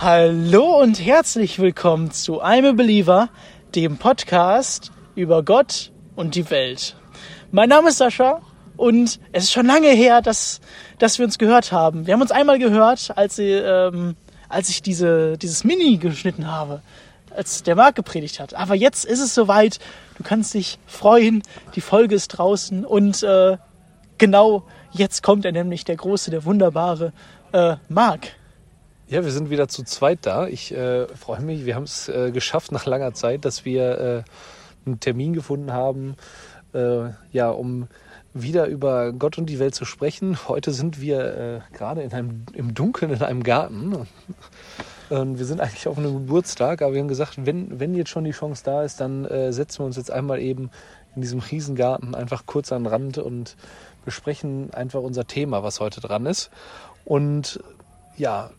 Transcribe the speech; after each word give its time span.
Hallo 0.00 0.80
und 0.80 1.04
herzlich 1.04 1.58
willkommen 1.58 2.12
zu 2.12 2.40
I'm 2.40 2.68
a 2.68 2.72
Believer, 2.72 3.30
dem 3.74 3.96
Podcast 3.96 4.92
über 5.16 5.42
Gott 5.42 5.90
und 6.14 6.36
die 6.36 6.48
Welt. 6.50 6.94
Mein 7.50 7.68
Name 7.68 7.88
ist 7.88 7.98
Sascha 7.98 8.40
und 8.76 9.18
es 9.32 9.44
ist 9.44 9.52
schon 9.52 9.66
lange 9.66 9.88
her, 9.88 10.22
dass, 10.22 10.60
dass 11.00 11.18
wir 11.18 11.26
uns 11.26 11.36
gehört 11.36 11.72
haben. 11.72 12.06
Wir 12.06 12.14
haben 12.14 12.22
uns 12.22 12.30
einmal 12.30 12.60
gehört, 12.60 13.10
als, 13.16 13.34
sie, 13.34 13.50
ähm, 13.50 14.14
als 14.48 14.68
ich 14.68 14.82
diese, 14.82 15.36
dieses 15.36 15.64
Mini 15.64 15.96
geschnitten 15.96 16.46
habe, 16.46 16.80
als 17.34 17.64
der 17.64 17.74
Marc 17.74 17.96
gepredigt 17.96 18.38
hat. 18.38 18.54
Aber 18.54 18.76
jetzt 18.76 19.04
ist 19.04 19.20
es 19.20 19.34
soweit. 19.34 19.80
Du 20.16 20.22
kannst 20.22 20.54
dich 20.54 20.78
freuen. 20.86 21.42
Die 21.74 21.80
Folge 21.80 22.14
ist 22.14 22.28
draußen 22.28 22.84
und 22.84 23.24
äh, 23.24 23.56
genau 24.16 24.62
jetzt 24.92 25.24
kommt 25.24 25.44
er 25.44 25.50
nämlich, 25.50 25.84
der 25.84 25.96
große, 25.96 26.30
der 26.30 26.44
wunderbare 26.44 27.12
äh, 27.50 27.74
Marc. 27.88 28.37
Ja, 29.10 29.24
wir 29.24 29.32
sind 29.32 29.48
wieder 29.48 29.68
zu 29.68 29.84
zweit 29.84 30.18
da. 30.26 30.46
Ich 30.48 30.70
äh, 30.70 31.08
freue 31.16 31.40
mich. 31.40 31.64
Wir 31.64 31.76
haben 31.76 31.84
es 31.84 32.10
äh, 32.10 32.30
geschafft 32.30 32.72
nach 32.72 32.84
langer 32.84 33.14
Zeit, 33.14 33.46
dass 33.46 33.64
wir 33.64 33.98
äh, 33.98 34.22
einen 34.84 35.00
Termin 35.00 35.32
gefunden 35.32 35.72
haben, 35.72 36.14
äh, 36.74 37.08
ja, 37.32 37.48
um 37.48 37.88
wieder 38.34 38.66
über 38.66 39.14
Gott 39.14 39.38
und 39.38 39.46
die 39.46 39.58
Welt 39.58 39.74
zu 39.74 39.86
sprechen. 39.86 40.36
Heute 40.46 40.72
sind 40.72 41.00
wir 41.00 41.62
äh, 41.72 41.74
gerade 41.74 42.02
in 42.02 42.12
einem, 42.12 42.44
im 42.52 42.74
Dunkeln 42.74 43.10
in 43.10 43.22
einem 43.22 43.42
Garten. 43.42 44.06
Wir 45.08 45.46
sind 45.46 45.62
eigentlich 45.62 45.88
auf 45.88 45.96
einem 45.96 46.12
Geburtstag, 46.12 46.82
aber 46.82 46.92
wir 46.92 47.00
haben 47.00 47.08
gesagt, 47.08 47.46
wenn, 47.46 47.80
wenn 47.80 47.94
jetzt 47.94 48.10
schon 48.10 48.24
die 48.24 48.32
Chance 48.32 48.62
da 48.62 48.82
ist, 48.82 49.00
dann 49.00 49.24
äh, 49.24 49.54
setzen 49.54 49.78
wir 49.78 49.86
uns 49.86 49.96
jetzt 49.96 50.10
einmal 50.10 50.38
eben 50.38 50.68
in 51.16 51.22
diesem 51.22 51.38
Riesengarten 51.38 52.14
einfach 52.14 52.44
kurz 52.44 52.72
an 52.72 52.82
den 52.84 52.92
Rand 52.92 53.16
und 53.16 53.56
besprechen 54.04 54.74
einfach 54.74 55.00
unser 55.00 55.26
Thema, 55.26 55.62
was 55.62 55.80
heute 55.80 56.02
dran 56.02 56.26
ist. 56.26 56.50
Und 57.06 57.58
ja, 58.18 58.50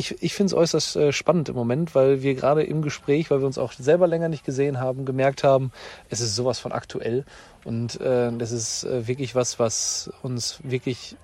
ich, 0.00 0.22
ich 0.22 0.34
finde 0.34 0.46
es 0.48 0.54
äußerst 0.54 0.96
äh, 0.96 1.12
spannend 1.12 1.50
im 1.50 1.54
Moment, 1.54 1.94
weil 1.94 2.22
wir 2.22 2.34
gerade 2.34 2.62
im 2.62 2.82
Gespräch, 2.82 3.30
weil 3.30 3.40
wir 3.40 3.46
uns 3.46 3.58
auch 3.58 3.72
selber 3.72 4.08
länger 4.08 4.28
nicht 4.28 4.44
gesehen 4.44 4.80
haben, 4.80 5.04
gemerkt 5.04 5.44
haben, 5.44 5.72
es 6.08 6.20
ist 6.20 6.34
sowas 6.34 6.58
von 6.58 6.72
aktuell 6.72 7.24
und 7.64 8.00
äh, 8.00 8.32
das 8.32 8.50
ist 8.50 8.84
äh, 8.84 9.06
wirklich 9.06 9.34
was, 9.34 9.58
was 9.58 10.10
uns 10.22 10.58
wirklich 10.64 11.16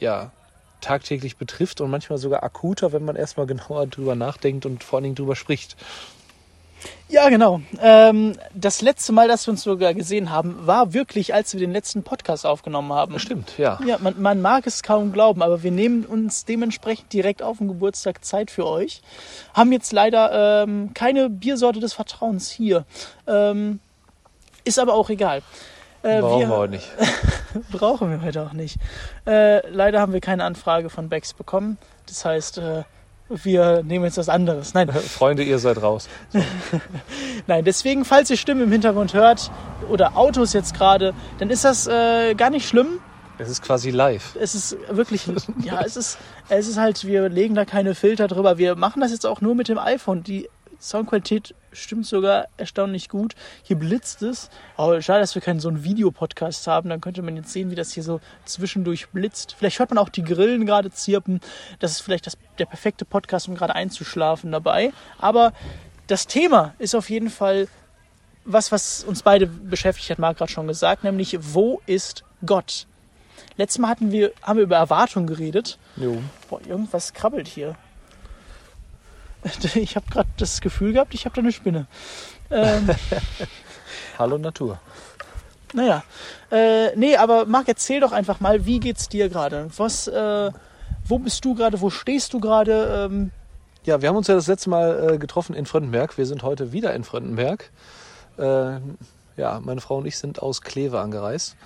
ja 0.00 0.32
tagtäglich 0.80 1.38
betrifft 1.38 1.80
und 1.80 1.90
manchmal 1.90 2.18
sogar 2.18 2.42
akuter, 2.42 2.92
wenn 2.92 3.04
man 3.04 3.16
erstmal 3.16 3.46
genauer 3.54 3.86
drüber 3.86 4.16
nachdenkt 4.16 4.66
und 4.66 4.82
vor 4.82 4.98
allen 4.98 5.04
Dingen 5.04 5.16
drüber 5.16 5.36
spricht. 5.36 5.76
Ja, 7.08 7.28
genau. 7.28 7.60
Ähm, 7.80 8.36
das 8.54 8.82
letzte 8.82 9.12
Mal, 9.12 9.28
dass 9.28 9.46
wir 9.46 9.52
uns 9.52 9.62
sogar 9.62 9.94
gesehen 9.94 10.30
haben, 10.30 10.66
war 10.66 10.94
wirklich, 10.94 11.32
als 11.32 11.52
wir 11.52 11.60
den 11.60 11.72
letzten 11.72 12.02
Podcast 12.02 12.44
aufgenommen 12.44 12.92
haben. 12.92 13.18
Stimmt, 13.18 13.56
ja. 13.58 13.78
Ja, 13.86 13.98
man, 13.98 14.20
man 14.20 14.42
mag 14.42 14.66
es 14.66 14.82
kaum 14.82 15.12
glauben, 15.12 15.42
aber 15.42 15.62
wir 15.62 15.70
nehmen 15.70 16.04
uns 16.04 16.44
dementsprechend 16.44 17.12
direkt 17.12 17.42
auf 17.42 17.58
den 17.58 17.68
Geburtstag 17.68 18.24
Zeit 18.24 18.50
für 18.50 18.66
euch. 18.66 19.02
Haben 19.52 19.70
jetzt 19.72 19.92
leider 19.92 20.64
ähm, 20.64 20.92
keine 20.94 21.30
Biersorte 21.30 21.78
des 21.78 21.92
Vertrauens 21.92 22.50
hier. 22.50 22.84
Ähm, 23.26 23.80
ist 24.64 24.78
aber 24.78 24.94
auch 24.94 25.10
egal. 25.10 25.42
Äh, 26.02 26.20
Brauchen 26.20 26.40
wir, 26.40 26.48
wir 26.48 26.56
heute 26.56 26.72
nicht. 26.72 26.90
brauchen 27.70 28.10
wir 28.10 28.22
heute 28.22 28.42
auch 28.42 28.52
nicht. 28.52 28.78
Äh, 29.26 29.66
leider 29.68 30.00
haben 30.00 30.12
wir 30.12 30.20
keine 30.20 30.44
Anfrage 30.44 30.90
von 30.90 31.08
Becks 31.08 31.32
bekommen. 31.32 31.78
Das 32.06 32.24
heißt, 32.24 32.58
äh, 32.58 32.82
wir 33.28 33.82
nehmen 33.82 34.04
jetzt 34.04 34.18
was 34.18 34.28
anderes. 34.28 34.74
Nein. 34.74 34.90
Freunde, 34.92 35.42
ihr 35.42 35.58
seid 35.58 35.82
raus. 35.82 36.08
So. 36.30 36.40
Nein, 37.46 37.64
deswegen, 37.64 38.04
falls 38.04 38.30
ihr 38.30 38.36
Stimmen 38.36 38.62
im 38.62 38.72
Hintergrund 38.72 39.14
hört 39.14 39.50
oder 39.88 40.16
Autos 40.16 40.52
jetzt 40.52 40.74
gerade, 40.74 41.14
dann 41.38 41.50
ist 41.50 41.64
das 41.64 41.86
äh, 41.86 42.34
gar 42.34 42.50
nicht 42.50 42.68
schlimm. 42.68 43.00
Es 43.36 43.48
ist 43.48 43.62
quasi 43.62 43.90
live. 43.90 44.36
Es 44.40 44.54
ist 44.54 44.76
wirklich, 44.88 45.26
ja, 45.62 45.80
es 45.84 45.96
ist, 45.96 46.18
es 46.48 46.68
ist 46.68 46.78
halt, 46.78 47.04
wir 47.04 47.28
legen 47.28 47.56
da 47.56 47.64
keine 47.64 47.96
Filter 47.96 48.28
drüber. 48.28 48.58
Wir 48.58 48.76
machen 48.76 49.00
das 49.00 49.10
jetzt 49.10 49.26
auch 49.26 49.40
nur 49.40 49.56
mit 49.56 49.68
dem 49.68 49.78
iPhone. 49.78 50.22
Die 50.22 50.48
Soundqualität 50.80 51.54
stimmt 51.72 52.06
sogar 52.06 52.46
erstaunlich 52.56 53.08
gut. 53.08 53.34
Hier 53.62 53.76
blitzt 53.76 54.22
es. 54.22 54.50
Aber 54.76 55.00
schade, 55.02 55.20
dass 55.20 55.34
wir 55.34 55.42
keinen 55.42 55.60
so 55.60 55.68
einen 55.68 55.84
Videopodcast 55.84 56.66
haben. 56.66 56.88
Dann 56.88 57.00
könnte 57.00 57.22
man 57.22 57.36
jetzt 57.36 57.52
sehen, 57.52 57.70
wie 57.70 57.74
das 57.74 57.92
hier 57.92 58.02
so 58.02 58.20
zwischendurch 58.44 59.08
blitzt. 59.08 59.54
Vielleicht 59.58 59.78
hört 59.78 59.90
man 59.90 59.98
auch 59.98 60.08
die 60.08 60.22
Grillen 60.22 60.66
gerade 60.66 60.90
zirpen. 60.90 61.40
Das 61.78 61.92
ist 61.92 62.00
vielleicht 62.00 62.26
das, 62.26 62.38
der 62.58 62.66
perfekte 62.66 63.04
Podcast, 63.04 63.48
um 63.48 63.54
gerade 63.54 63.74
einzuschlafen 63.74 64.52
dabei. 64.52 64.92
Aber 65.18 65.52
das 66.06 66.26
Thema 66.26 66.74
ist 66.78 66.94
auf 66.94 67.10
jeden 67.10 67.30
Fall 67.30 67.68
was, 68.44 68.72
was 68.72 69.04
uns 69.04 69.22
beide 69.22 69.46
beschäftigt 69.46 70.10
hat, 70.10 70.18
Marc 70.18 70.38
gerade 70.38 70.52
schon 70.52 70.66
gesagt, 70.66 71.04
nämlich 71.04 71.38
wo 71.40 71.80
ist 71.86 72.24
Gott? 72.44 72.86
Letztes 73.56 73.78
Mal 73.78 73.88
hatten 73.88 74.12
wir, 74.12 74.32
haben 74.42 74.56
wir 74.56 74.64
über 74.64 74.76
Erwartung 74.76 75.26
geredet. 75.26 75.78
Jo. 75.96 76.18
Boah, 76.48 76.60
irgendwas 76.66 77.14
krabbelt 77.14 77.48
hier. 77.48 77.76
Ich 79.74 79.96
habe 79.96 80.06
gerade 80.10 80.28
das 80.36 80.60
Gefühl 80.60 80.92
gehabt, 80.92 81.14
ich 81.14 81.24
habe 81.24 81.34
da 81.34 81.40
eine 81.40 81.52
Spinne. 81.52 81.86
Ähm, 82.50 82.88
Hallo 84.18 84.38
Natur. 84.38 84.80
Naja, 85.72 86.04
äh, 86.52 86.94
nee, 86.96 87.16
aber 87.16 87.46
Marc, 87.46 87.66
erzähl 87.68 88.00
doch 88.00 88.12
einfach 88.12 88.40
mal, 88.40 88.64
wie 88.64 88.78
geht's 88.78 89.08
dir 89.08 89.28
gerade? 89.28 89.68
Was, 89.76 90.06
äh, 90.06 90.50
wo 91.04 91.18
bist 91.18 91.44
du 91.44 91.54
gerade? 91.54 91.80
Wo 91.80 91.90
stehst 91.90 92.32
du 92.32 92.40
gerade? 92.40 93.08
Ähm, 93.10 93.32
ja, 93.84 94.00
wir 94.00 94.08
haben 94.08 94.16
uns 94.16 94.28
ja 94.28 94.36
das 94.36 94.46
letzte 94.46 94.70
Mal 94.70 95.14
äh, 95.14 95.18
getroffen 95.18 95.54
in 95.54 95.66
Fröndenberg. 95.66 96.16
Wir 96.16 96.26
sind 96.26 96.42
heute 96.42 96.72
wieder 96.72 96.94
in 96.94 97.02
Fröndenberg. 97.02 97.70
Äh, 98.38 98.78
ja, 99.36 99.60
meine 99.60 99.80
Frau 99.80 99.98
und 99.98 100.06
ich 100.06 100.16
sind 100.16 100.40
aus 100.40 100.62
Kleve 100.62 101.00
angereist 101.00 101.56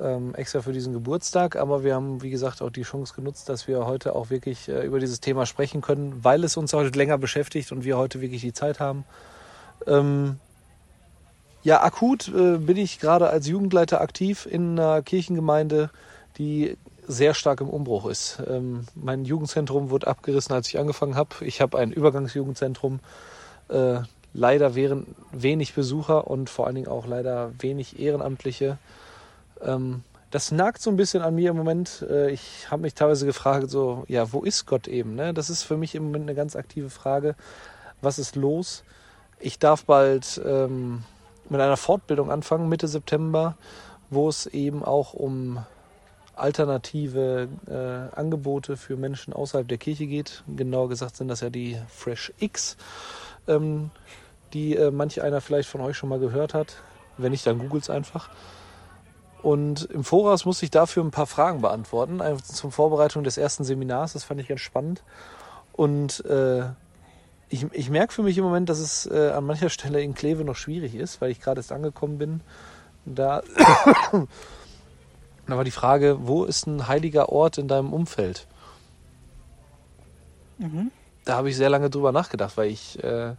ähm, 0.00 0.34
extra 0.34 0.62
für 0.62 0.72
diesen 0.72 0.92
Geburtstag. 0.92 1.56
Aber 1.56 1.84
wir 1.84 1.94
haben, 1.94 2.22
wie 2.22 2.30
gesagt, 2.30 2.62
auch 2.62 2.70
die 2.70 2.82
Chance 2.82 3.14
genutzt, 3.14 3.48
dass 3.48 3.68
wir 3.68 3.86
heute 3.86 4.14
auch 4.14 4.30
wirklich 4.30 4.68
äh, 4.68 4.84
über 4.84 5.00
dieses 5.00 5.20
Thema 5.20 5.46
sprechen 5.46 5.80
können, 5.80 6.24
weil 6.24 6.44
es 6.44 6.56
uns 6.56 6.72
heute 6.72 6.96
länger 6.96 7.18
beschäftigt 7.18 7.72
und 7.72 7.84
wir 7.84 7.96
heute 7.98 8.20
wirklich 8.20 8.40
die 8.40 8.52
Zeit 8.52 8.80
haben. 8.80 9.04
Ähm, 9.86 10.38
ja, 11.62 11.82
akut 11.82 12.28
äh, 12.28 12.56
bin 12.56 12.76
ich 12.76 13.00
gerade 13.00 13.28
als 13.28 13.46
Jugendleiter 13.46 14.00
aktiv 14.00 14.46
in 14.50 14.78
einer 14.78 15.02
Kirchengemeinde, 15.02 15.90
die 16.38 16.76
sehr 17.06 17.34
stark 17.34 17.60
im 17.60 17.68
Umbruch 17.68 18.06
ist. 18.06 18.42
Ähm, 18.48 18.86
mein 18.94 19.24
Jugendzentrum 19.24 19.90
wurde 19.90 20.06
abgerissen, 20.06 20.54
als 20.54 20.68
ich 20.68 20.78
angefangen 20.78 21.16
habe. 21.16 21.44
Ich 21.44 21.60
habe 21.60 21.78
ein 21.78 21.92
Übergangsjugendzentrum. 21.92 23.00
Äh, 23.68 24.00
leider 24.32 24.74
wären 24.74 25.14
wenig 25.32 25.74
Besucher 25.74 26.28
und 26.28 26.48
vor 26.48 26.66
allen 26.66 26.76
Dingen 26.76 26.88
auch 26.88 27.06
leider 27.06 27.52
wenig 27.58 27.98
Ehrenamtliche. 27.98 28.78
Ähm, 29.62 30.02
das 30.30 30.52
nagt 30.52 30.80
so 30.80 30.90
ein 30.90 30.96
bisschen 30.96 31.22
an 31.22 31.34
mir 31.34 31.50
im 31.50 31.56
Moment. 31.56 32.06
Äh, 32.08 32.30
ich 32.30 32.70
habe 32.70 32.82
mich 32.82 32.94
teilweise 32.94 33.26
gefragt, 33.26 33.70
so, 33.70 34.04
ja, 34.08 34.32
wo 34.32 34.42
ist 34.42 34.66
Gott 34.66 34.86
eben? 34.86 35.14
Ne? 35.14 35.34
Das 35.34 35.50
ist 35.50 35.64
für 35.64 35.76
mich 35.76 35.94
im 35.94 36.04
Moment 36.04 36.24
eine 36.24 36.34
ganz 36.34 36.56
aktive 36.56 36.90
Frage. 36.90 37.34
Was 38.00 38.18
ist 38.18 38.36
los? 38.36 38.84
Ich 39.40 39.58
darf 39.58 39.84
bald 39.84 40.40
ähm, 40.44 41.04
mit 41.48 41.60
einer 41.60 41.76
Fortbildung 41.76 42.30
anfangen, 42.30 42.68
Mitte 42.68 42.88
September, 42.88 43.56
wo 44.08 44.28
es 44.28 44.46
eben 44.46 44.84
auch 44.84 45.14
um 45.14 45.64
alternative 46.36 47.48
äh, 47.66 48.16
Angebote 48.16 48.76
für 48.76 48.96
Menschen 48.96 49.32
außerhalb 49.32 49.68
der 49.68 49.78
Kirche 49.78 50.06
geht. 50.06 50.42
Genauer 50.46 50.88
gesagt 50.88 51.16
sind 51.16 51.28
das 51.28 51.40
ja 51.40 51.50
die 51.50 51.76
Fresh 51.88 52.32
X, 52.38 52.76
ähm, 53.46 53.90
die 54.52 54.76
äh, 54.76 54.90
manch 54.90 55.22
einer 55.22 55.40
vielleicht 55.40 55.68
von 55.68 55.80
euch 55.80 55.96
schon 55.96 56.08
mal 56.08 56.18
gehört 56.18 56.54
hat. 56.54 56.76
Wenn 57.18 57.32
nicht, 57.32 57.46
dann 57.46 57.58
googelt 57.58 57.82
es 57.82 57.90
einfach. 57.90 58.30
Und 59.42 59.84
im 59.90 60.04
Voraus 60.04 60.44
musste 60.44 60.64
ich 60.64 60.70
dafür 60.70 61.02
ein 61.02 61.10
paar 61.10 61.26
Fragen 61.26 61.62
beantworten, 61.62 62.20
einfach 62.20 62.42
zur 62.42 62.70
Vorbereitung 62.70 63.24
des 63.24 63.38
ersten 63.38 63.64
Seminars. 63.64 64.12
Das 64.12 64.24
fand 64.24 64.40
ich 64.40 64.48
ganz 64.48 64.60
spannend. 64.60 65.02
Und 65.72 66.24
äh, 66.26 66.64
ich, 67.48 67.66
ich 67.72 67.90
merke 67.90 68.12
für 68.12 68.22
mich 68.22 68.36
im 68.36 68.44
Moment, 68.44 68.68
dass 68.68 68.78
es 68.78 69.06
äh, 69.06 69.30
an 69.30 69.44
mancher 69.44 69.70
Stelle 69.70 70.02
in 70.02 70.14
Kleve 70.14 70.44
noch 70.44 70.56
schwierig 70.56 70.94
ist, 70.94 71.20
weil 71.20 71.30
ich 71.30 71.40
gerade 71.40 71.60
erst 71.60 71.72
angekommen 71.72 72.18
bin. 72.18 72.40
Da, 73.06 73.42
da 74.12 75.56
war 75.56 75.64
die 75.64 75.70
Frage, 75.70 76.18
wo 76.20 76.44
ist 76.44 76.66
ein 76.66 76.86
heiliger 76.86 77.30
Ort 77.30 77.56
in 77.56 77.66
deinem 77.66 77.92
Umfeld? 77.92 78.46
Mhm. 80.58 80.90
Da 81.24 81.36
habe 81.36 81.48
ich 81.48 81.56
sehr 81.56 81.70
lange 81.70 81.88
drüber 81.88 82.12
nachgedacht, 82.12 82.56
weil 82.56 82.70
ich, 82.70 83.02
äh, 83.02 83.34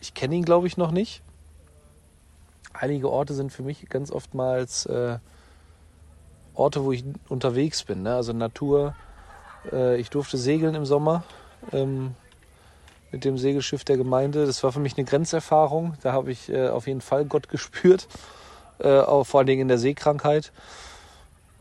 ich 0.00 0.12
kenne 0.12 0.34
ihn, 0.34 0.44
glaube 0.44 0.66
ich, 0.66 0.76
noch 0.76 0.90
nicht 0.90 1.22
heilige 2.78 3.10
Orte 3.10 3.34
sind 3.34 3.52
für 3.52 3.62
mich 3.62 3.88
ganz 3.88 4.10
oftmals 4.10 4.86
äh, 4.86 5.18
Orte, 6.54 6.84
wo 6.84 6.92
ich 6.92 7.04
unterwegs 7.28 7.84
bin. 7.84 8.02
Ne? 8.02 8.14
Also 8.14 8.32
Natur. 8.32 8.94
Äh, 9.70 9.98
ich 9.98 10.10
durfte 10.10 10.36
segeln 10.36 10.74
im 10.74 10.84
Sommer 10.84 11.24
ähm, 11.72 12.14
mit 13.10 13.24
dem 13.24 13.38
Segelschiff 13.38 13.84
der 13.84 13.96
Gemeinde. 13.96 14.46
Das 14.46 14.62
war 14.62 14.72
für 14.72 14.80
mich 14.80 14.96
eine 14.96 15.04
Grenzerfahrung. 15.04 15.94
Da 16.02 16.12
habe 16.12 16.32
ich 16.32 16.48
äh, 16.50 16.68
auf 16.68 16.86
jeden 16.86 17.00
Fall 17.00 17.24
Gott 17.24 17.48
gespürt. 17.48 18.08
Äh, 18.78 19.00
auch 19.00 19.24
vor 19.24 19.38
allen 19.38 19.46
Dingen 19.46 19.62
in 19.62 19.68
der 19.68 19.78
Seekrankheit. 19.78 20.52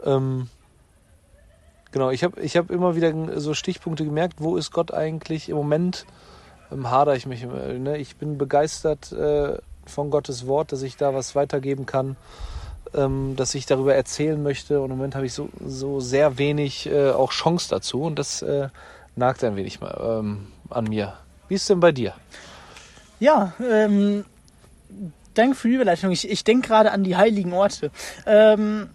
Ähm, 0.03 0.49
genau, 1.91 2.09
ich 2.09 2.23
habe 2.23 2.41
ich 2.41 2.57
hab 2.57 2.71
immer 2.71 2.95
wieder 2.95 3.39
so 3.39 3.53
Stichpunkte 3.53 4.05
gemerkt, 4.05 4.35
wo 4.39 4.57
ist 4.57 4.71
Gott 4.71 4.93
eigentlich 4.93 5.49
im 5.49 5.55
Moment? 5.55 6.05
Ähm, 6.71 6.89
hader 6.89 7.15
ich 7.15 7.25
mich. 7.27 7.45
Ne? 7.45 7.97
Ich 7.97 8.15
bin 8.15 8.37
begeistert 8.37 9.11
äh, 9.11 9.57
von 9.85 10.09
Gottes 10.09 10.47
Wort, 10.47 10.71
dass 10.71 10.81
ich 10.81 10.97
da 10.97 11.13
was 11.13 11.35
weitergeben 11.35 11.85
kann, 11.85 12.15
ähm, 12.93 13.35
dass 13.35 13.55
ich 13.55 13.65
darüber 13.65 13.95
erzählen 13.95 14.41
möchte. 14.41 14.81
Und 14.81 14.91
im 14.91 14.97
Moment 14.97 15.15
habe 15.15 15.25
ich 15.25 15.33
so, 15.33 15.49
so 15.65 15.99
sehr 15.99 16.37
wenig 16.37 16.87
äh, 16.87 17.11
auch 17.11 17.31
Chance 17.31 17.69
dazu. 17.69 18.03
Und 18.03 18.19
das 18.19 18.41
äh, 18.41 18.69
nagt 19.15 19.43
ein 19.43 19.55
wenig 19.55 19.81
mal, 19.81 20.19
ähm, 20.19 20.47
an 20.69 20.85
mir. 20.85 21.13
Wie 21.47 21.55
ist 21.55 21.69
denn 21.69 21.79
bei 21.79 21.91
dir? 21.91 22.13
Ja, 23.19 23.53
ähm, 23.61 24.25
danke 25.33 25.55
für 25.55 25.67
die 25.67 25.75
Überleitung. 25.75 26.11
Ich, 26.11 26.29
ich 26.29 26.43
denke 26.43 26.67
gerade 26.67 26.91
an 26.91 27.03
die 27.03 27.15
heiligen 27.15 27.53
Orte. 27.53 27.91
Ähm, 28.25 28.89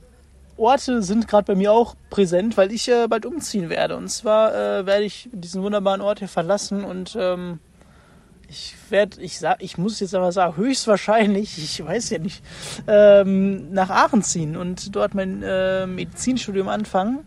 Orte 0.56 1.02
sind 1.02 1.28
gerade 1.28 1.52
bei 1.52 1.54
mir 1.54 1.72
auch 1.72 1.94
präsent, 2.08 2.56
weil 2.56 2.72
ich 2.72 2.88
äh, 2.88 3.06
bald 3.08 3.26
umziehen 3.26 3.68
werde. 3.68 3.96
Und 3.96 4.08
zwar 4.08 4.54
äh, 4.54 4.86
werde 4.86 5.04
ich 5.04 5.28
diesen 5.32 5.62
wunderbaren 5.62 6.00
Ort 6.00 6.20
hier 6.20 6.28
verlassen 6.28 6.82
und 6.82 7.16
ähm, 7.18 7.60
ich 8.48 8.74
werde, 8.90 9.20
ich 9.20 9.38
sag, 9.38 9.62
ich 9.62 9.78
muss 9.78 10.00
jetzt 10.00 10.14
aber 10.14 10.32
sagen, 10.32 10.56
höchstwahrscheinlich, 10.56 11.58
ich 11.58 11.84
weiß 11.84 12.10
ja 12.10 12.18
nicht, 12.18 12.42
ähm, 12.86 13.72
nach 13.72 13.90
Aachen 13.90 14.22
ziehen 14.22 14.56
und 14.56 14.94
dort 14.94 15.14
mein 15.14 15.42
äh, 15.42 15.86
Medizinstudium 15.86 16.68
anfangen. 16.68 17.24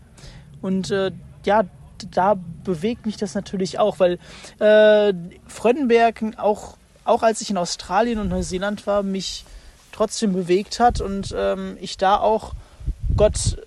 Und 0.62 0.90
äh, 0.90 1.10
ja, 1.44 1.64
da 2.10 2.36
bewegt 2.64 3.06
mich 3.06 3.16
das 3.16 3.34
natürlich 3.34 3.78
auch, 3.78 3.98
weil 3.98 4.18
äh, 4.58 5.12
Frönnenberg 5.46 6.22
auch, 6.38 6.76
auch 7.04 7.22
als 7.22 7.40
ich 7.40 7.50
in 7.50 7.58
Australien 7.58 8.18
und 8.18 8.28
Neuseeland 8.28 8.86
war, 8.86 9.02
mich 9.02 9.44
trotzdem 9.92 10.32
bewegt 10.32 10.80
hat 10.80 11.00
und 11.00 11.34
ähm, 11.36 11.76
ich 11.80 11.98
da 11.98 12.18
auch 12.18 12.52
Gott, 13.16 13.58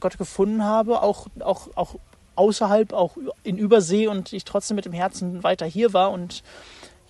Gott 0.00 0.16
gefunden 0.16 0.64
habe, 0.64 1.02
auch, 1.02 1.26
auch, 1.40 1.68
auch 1.74 1.96
außerhalb, 2.34 2.92
auch 2.92 3.16
in 3.42 3.58
Übersee 3.58 4.06
und 4.06 4.32
ich 4.32 4.44
trotzdem 4.44 4.76
mit 4.76 4.84
dem 4.84 4.92
Herzen 4.92 5.42
weiter 5.42 5.66
hier 5.66 5.92
war. 5.92 6.10
Und 6.12 6.42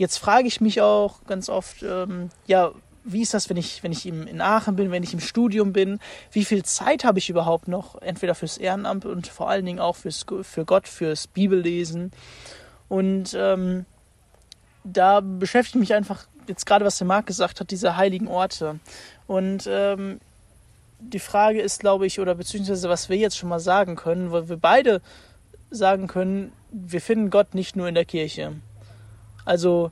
jetzt 0.02 0.19
frage 0.19 0.49
ich 0.49 0.60
mich 0.60 0.81
auch 0.81 1.25
ganz 1.26 1.49
oft, 1.49 1.84
ähm, 1.84 2.28
ja, 2.46 2.72
wie 3.04 3.22
ist 3.22 3.34
das, 3.34 3.49
wenn 3.49 3.56
ich, 3.56 3.82
wenn 3.82 3.93
ich 3.93 4.04
in 4.06 4.40
Aachen 4.40 4.75
bin, 4.76 4.90
wenn 4.90 5.04
ich 5.04 5.14
im 5.14 5.20
Studium 5.20 5.72
bin? 5.72 6.00
Wie 6.32 6.44
viel 6.44 6.64
Zeit 6.64 7.04
habe 7.04 7.20
ich 7.20 7.31
überhaupt 7.31 7.69
noch? 7.69 8.00
Entweder 8.02 8.34
fürs 8.34 8.58
Ehrenamt 8.58 9.04
und 9.04 9.28
vor 9.28 9.49
allen 9.49 9.64
Dingen 9.64 9.78
auch 9.78 9.96
fürs, 9.96 10.26
für 10.43 10.64
Gott, 10.64 10.88
fürs 10.88 11.28
Bibellesen. 11.28 12.10
Und 12.88 13.34
ähm, 13.38 13.87
da 14.82 15.20
beschäftigt 15.20 15.76
mich 15.76 15.94
einfach 15.94 16.26
jetzt 16.49 16.66
gerade, 16.66 16.84
was 16.84 16.99
der 16.99 17.06
Marc 17.06 17.26
gesagt 17.26 17.60
hat, 17.60 17.70
diese 17.70 17.96
heiligen 17.96 18.28
Orte. 18.28 18.81
Und 19.28 19.69
ähm, 19.69 20.20
die 20.99 21.20
Frage 21.20 21.60
ist, 21.60 21.81
glaube 21.81 22.06
ich, 22.06 22.19
oder 22.19 22.34
beziehungsweise 22.34 22.88
was 22.88 23.08
wir 23.08 23.16
jetzt 23.16 23.37
schon 23.37 23.49
mal 23.49 23.60
sagen 23.60 23.94
können, 23.94 24.32
weil 24.32 24.49
wir 24.49 24.56
beide 24.56 25.00
sagen 25.70 26.08
können, 26.08 26.52
wir 26.70 27.00
finden 27.00 27.31
Gott 27.31 27.54
nicht 27.54 27.76
nur 27.76 27.88
in 27.88 27.94
der 27.94 28.04
Kirche. 28.04 28.54
Also, 29.44 29.91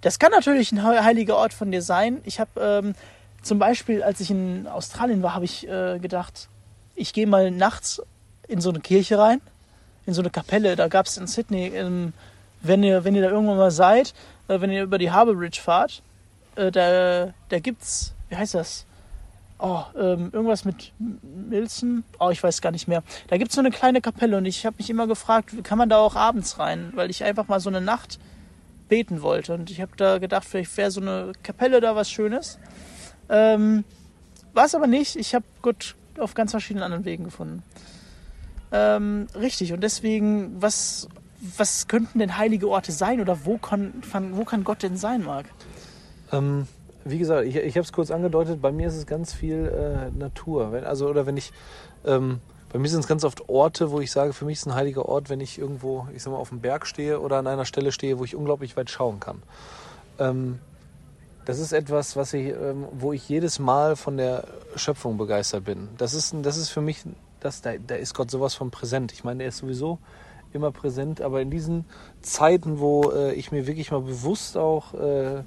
das 0.00 0.18
kann 0.18 0.30
natürlich 0.30 0.72
ein 0.72 0.82
heiliger 0.82 1.36
Ort 1.36 1.52
von 1.52 1.70
dir 1.70 1.82
sein. 1.82 2.20
Ich 2.24 2.40
habe 2.40 2.60
ähm, 2.60 2.94
zum 3.42 3.58
Beispiel, 3.58 4.02
als 4.02 4.20
ich 4.20 4.30
in 4.30 4.66
Australien 4.66 5.22
war, 5.22 5.34
habe 5.34 5.44
ich 5.44 5.68
äh, 5.68 5.98
gedacht, 5.98 6.48
ich 6.94 7.12
gehe 7.12 7.26
mal 7.26 7.50
nachts 7.50 8.02
in 8.48 8.60
so 8.60 8.70
eine 8.70 8.80
Kirche 8.80 9.18
rein, 9.18 9.40
in 10.06 10.14
so 10.14 10.22
eine 10.22 10.30
Kapelle. 10.30 10.76
Da 10.76 10.88
gab 10.88 11.06
es 11.06 11.16
in 11.16 11.26
Sydney, 11.26 11.68
ähm, 11.68 12.12
wenn, 12.62 12.82
ihr, 12.82 13.04
wenn 13.04 13.14
ihr 13.14 13.22
da 13.22 13.30
irgendwann 13.30 13.58
mal 13.58 13.70
seid, 13.70 14.14
äh, 14.48 14.60
wenn 14.60 14.70
ihr 14.70 14.82
über 14.82 14.98
die 14.98 15.10
Harbour 15.10 15.34
Bridge 15.34 15.60
fahrt, 15.62 16.02
äh, 16.56 16.70
da, 16.70 17.32
da 17.48 17.56
es, 17.56 18.14
wie 18.28 18.36
heißt 18.36 18.54
das? 18.54 18.86
oh, 19.58 19.82
ähm, 19.96 20.30
irgendwas 20.32 20.64
mit 20.64 20.92
Milzen, 20.98 22.04
oh, 22.18 22.30
ich 22.30 22.42
weiß 22.42 22.60
gar 22.60 22.72
nicht 22.72 22.88
mehr. 22.88 23.02
Da 23.28 23.36
gibt 23.36 23.50
es 23.50 23.54
so 23.54 23.60
eine 23.60 23.70
kleine 23.70 24.00
Kapelle 24.00 24.36
und 24.36 24.46
ich 24.46 24.66
habe 24.66 24.76
mich 24.78 24.90
immer 24.90 25.06
gefragt, 25.06 25.52
kann 25.64 25.78
man 25.78 25.88
da 25.88 25.98
auch 25.98 26.16
abends 26.16 26.58
rein, 26.58 26.92
weil 26.94 27.10
ich 27.10 27.24
einfach 27.24 27.48
mal 27.48 27.60
so 27.60 27.70
eine 27.70 27.80
Nacht 27.80 28.18
beten 28.88 29.22
wollte. 29.22 29.54
Und 29.54 29.70
ich 29.70 29.80
habe 29.80 29.92
da 29.96 30.18
gedacht, 30.18 30.44
vielleicht 30.44 30.76
wäre 30.76 30.90
so 30.90 31.00
eine 31.00 31.32
Kapelle 31.42 31.80
da 31.80 31.96
was 31.96 32.10
Schönes. 32.10 32.58
Ähm, 33.28 33.84
War 34.54 34.66
es 34.66 34.74
aber 34.74 34.86
nicht. 34.86 35.16
Ich 35.16 35.34
habe 35.34 35.44
Gott 35.62 35.96
auf 36.18 36.34
ganz 36.34 36.52
verschiedenen 36.52 36.84
anderen 36.84 37.04
Wegen 37.04 37.24
gefunden. 37.24 37.62
Ähm, 38.72 39.26
richtig, 39.34 39.72
und 39.72 39.80
deswegen, 39.82 40.60
was, 40.60 41.08
was 41.56 41.88
könnten 41.88 42.18
denn 42.18 42.36
heilige 42.36 42.68
Orte 42.68 42.92
sein 42.92 43.20
oder 43.20 43.44
wo 43.44 43.58
kann, 43.58 43.92
wo 44.32 44.44
kann 44.44 44.64
Gott 44.64 44.82
denn 44.82 44.96
sein, 44.96 45.22
Marc? 45.22 45.46
Ähm, 46.32 46.66
wie 47.04 47.18
gesagt, 47.18 47.46
ich, 47.46 47.56
ich 47.56 47.76
habe 47.76 47.84
es 47.84 47.92
kurz 47.92 48.10
angedeutet, 48.10 48.60
bei 48.60 48.72
mir 48.72 48.88
ist 48.88 48.96
es 48.96 49.06
ganz 49.06 49.32
viel 49.32 49.66
äh, 49.66 50.18
Natur. 50.18 50.72
Wenn, 50.72 50.84
also, 50.84 51.08
oder 51.08 51.26
wenn 51.26 51.36
ich, 51.36 51.52
ähm, 52.04 52.40
bei 52.72 52.78
mir 52.78 52.88
sind 52.88 53.00
es 53.00 53.06
ganz 53.06 53.24
oft 53.24 53.48
Orte, 53.48 53.90
wo 53.90 54.00
ich 54.00 54.10
sage, 54.10 54.32
für 54.32 54.44
mich 54.44 54.58
ist 54.58 54.66
ein 54.66 54.74
heiliger 54.74 55.06
Ort, 55.06 55.30
wenn 55.30 55.40
ich 55.40 55.58
irgendwo, 55.58 56.08
ich 56.14 56.22
sag 56.22 56.32
mal, 56.32 56.38
auf 56.38 56.48
dem 56.48 56.60
Berg 56.60 56.86
stehe 56.86 57.20
oder 57.20 57.36
an 57.36 57.46
einer 57.46 57.64
Stelle 57.64 57.92
stehe, 57.92 58.18
wo 58.18 58.24
ich 58.24 58.34
unglaublich 58.34 58.76
weit 58.76 58.90
schauen 58.90 59.20
kann. 59.20 59.42
Ähm, 60.18 60.58
das 61.44 61.60
ist 61.60 61.72
etwas, 61.72 62.16
was 62.16 62.32
ich, 62.34 62.48
ähm, 62.48 62.86
wo 62.92 63.12
ich 63.12 63.28
jedes 63.28 63.60
Mal 63.60 63.94
von 63.94 64.16
der 64.16 64.44
Schöpfung 64.74 65.16
begeistert 65.16 65.64
bin. 65.64 65.88
Das 65.96 66.12
ist, 66.12 66.34
das 66.42 66.56
ist 66.56 66.70
für 66.70 66.80
mich, 66.80 67.04
das, 67.38 67.62
da, 67.62 67.74
da 67.78 67.94
ist 67.94 68.14
Gott 68.14 68.30
sowas 68.30 68.54
von 68.54 68.72
präsent. 68.72 69.12
Ich 69.12 69.22
meine, 69.22 69.44
er 69.44 69.50
ist 69.50 69.58
sowieso 69.58 69.98
immer 70.52 70.72
präsent, 70.72 71.20
aber 71.20 71.40
in 71.40 71.50
diesen 71.50 71.84
Zeiten, 72.20 72.80
wo 72.80 73.12
äh, 73.12 73.32
ich 73.34 73.52
mir 73.52 73.66
wirklich 73.68 73.92
mal 73.92 74.00
bewusst 74.00 74.56
auch 74.56 74.94
äh, 74.94 75.44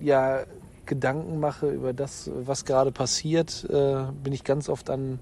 ja, 0.00 0.42
Gedanken 0.84 1.40
mache 1.40 1.70
über 1.70 1.94
das, 1.94 2.30
was 2.34 2.66
gerade 2.66 2.92
passiert, 2.92 3.64
äh, 3.70 4.04
bin 4.22 4.34
ich 4.34 4.44
ganz 4.44 4.68
oft 4.68 4.90
an 4.90 5.18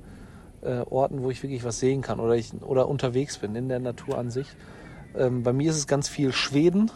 äh, 0.63 0.81
Orten, 0.89 1.23
wo 1.23 1.31
ich 1.31 1.43
wirklich 1.43 1.65
was 1.65 1.79
sehen 1.79 2.03
kann 2.03 2.21
oder, 2.21 2.35
ich, 2.35 2.53
oder 2.63 2.89
unterwegs 2.89 3.39
bin 3.39 3.55
in 3.55 3.69
der 3.69 3.81
Natur 3.81 4.19
an 4.19 4.31
sich. 4.31 4.49
Ähm, 5.17 5.43
bei 5.43 5.53
mir 5.53 5.71
ist 5.71 5.77
es 5.77 5.87
ganz 5.87 6.09
viel 6.09 6.33
Schweden. 6.33 6.91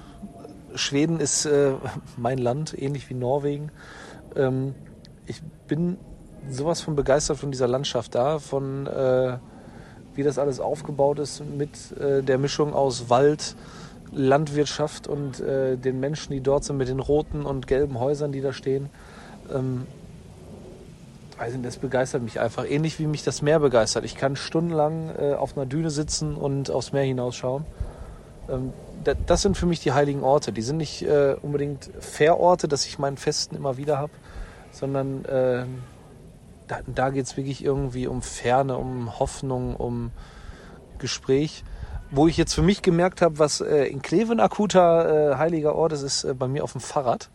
Schweden 0.74 1.20
ist 1.20 1.46
äh, 1.46 1.72
mein 2.16 2.38
Land, 2.38 2.80
ähnlich 2.80 3.08
wie 3.10 3.14
Norwegen. 3.14 3.70
Ähm, 4.34 4.74
ich 5.26 5.42
bin 5.66 5.98
sowas 6.48 6.80
von 6.80 6.94
begeistert 6.94 7.38
von 7.38 7.50
dieser 7.50 7.68
Landschaft 7.68 8.14
da, 8.14 8.38
von 8.38 8.86
äh, 8.86 9.38
wie 10.14 10.22
das 10.22 10.38
alles 10.38 10.60
aufgebaut 10.60 11.19
ist 11.19 11.44
mit 11.44 11.92
äh, 11.98 12.22
der 12.22 12.38
Mischung 12.38 12.72
aus 12.72 13.10
Wald, 13.10 13.56
Landwirtschaft 14.12 15.08
und 15.08 15.40
äh, 15.40 15.76
den 15.76 16.00
Menschen, 16.00 16.32
die 16.32 16.40
dort 16.40 16.64
sind, 16.64 16.76
mit 16.76 16.88
den 16.88 17.00
roten 17.00 17.44
und 17.44 17.66
gelben 17.66 17.98
Häusern, 17.98 18.32
die 18.32 18.40
da 18.40 18.52
stehen. 18.52 18.88
Ähm, 19.52 19.86
also 21.38 21.58
das 21.58 21.76
begeistert 21.76 22.22
mich 22.22 22.40
einfach. 22.40 22.64
Ähnlich 22.68 22.98
wie 22.98 23.06
mich 23.06 23.22
das 23.22 23.42
Meer 23.42 23.60
begeistert. 23.60 24.04
Ich 24.04 24.16
kann 24.16 24.36
stundenlang 24.36 25.10
äh, 25.18 25.34
auf 25.34 25.56
einer 25.56 25.66
Düne 25.66 25.90
sitzen 25.90 26.34
und 26.34 26.70
aufs 26.70 26.92
Meer 26.92 27.04
hinausschauen. 27.04 27.64
Ähm, 28.48 28.72
das 29.26 29.42
sind 29.42 29.56
für 29.56 29.66
mich 29.66 29.80
die 29.80 29.92
heiligen 29.92 30.24
Orte. 30.24 30.52
Die 30.52 30.62
sind 30.62 30.78
nicht 30.78 31.02
äh, 31.02 31.36
unbedingt 31.40 31.90
Fairorte, 32.00 32.66
dass 32.66 32.86
ich 32.86 32.98
meinen 32.98 33.16
Festen 33.16 33.54
immer 33.54 33.76
wieder 33.76 33.98
habe, 33.98 34.12
sondern 34.72 35.24
äh, 35.26 35.64
da, 36.66 36.78
da 36.86 37.10
geht 37.10 37.26
es 37.26 37.36
wirklich 37.36 37.64
irgendwie 37.64 38.08
um 38.08 38.22
Ferne, 38.22 38.76
um 38.76 39.18
Hoffnung, 39.18 39.76
um 39.76 40.10
Gespräch 40.98 41.62
wo 42.10 42.28
ich 42.28 42.36
jetzt 42.36 42.54
für 42.54 42.62
mich 42.62 42.82
gemerkt 42.82 43.22
habe, 43.22 43.38
was 43.38 43.60
äh, 43.60 43.84
in 43.84 44.02
Kleve 44.02 44.32
ein 44.32 44.40
akuter 44.40 45.32
äh, 45.32 45.36
heiliger 45.36 45.74
Ort 45.74 45.93
ist, 45.93 46.02
ist 46.02 46.24
äh, 46.24 46.34
bei 46.34 46.48
mir 46.48 46.64
auf 46.64 46.72
dem 46.72 46.81
Fahrrad. 46.81 47.31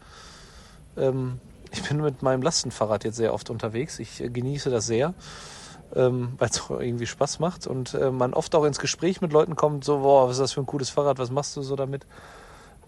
Ähm, 0.98 1.40
ich 1.72 1.88
bin 1.88 2.02
mit 2.02 2.22
meinem 2.22 2.42
Lastenfahrrad 2.42 3.04
jetzt 3.04 3.16
sehr 3.16 3.34
oft 3.34 3.50
unterwegs. 3.50 4.00
Ich 4.00 4.22
äh, 4.22 4.30
genieße 4.30 4.70
das 4.70 4.86
sehr, 4.86 5.14
ähm, 5.96 6.34
weil 6.38 6.50
es 6.50 6.62
irgendwie 6.70 7.08
Spaß 7.08 7.40
macht 7.40 7.68
und 7.68 7.94
äh, 7.94 8.12
man 8.12 8.34
oft 8.34 8.54
auch 8.56 8.66
ins 8.66 8.80
Gespräch 8.80 9.22
mit 9.22 9.32
Leuten 9.32 9.56
kommt, 9.56 9.84
so, 9.84 10.00
boah, 10.00 10.28
was 10.28 10.34
ist 10.34 10.42
das 10.42 10.52
für 10.54 10.62
ein 10.62 10.66
cooles 10.66 10.90
Fahrrad, 10.90 11.18
was 11.18 11.32
machst 11.32 11.56
du 11.56 11.62
so 11.62 11.76
damit? 11.76 12.06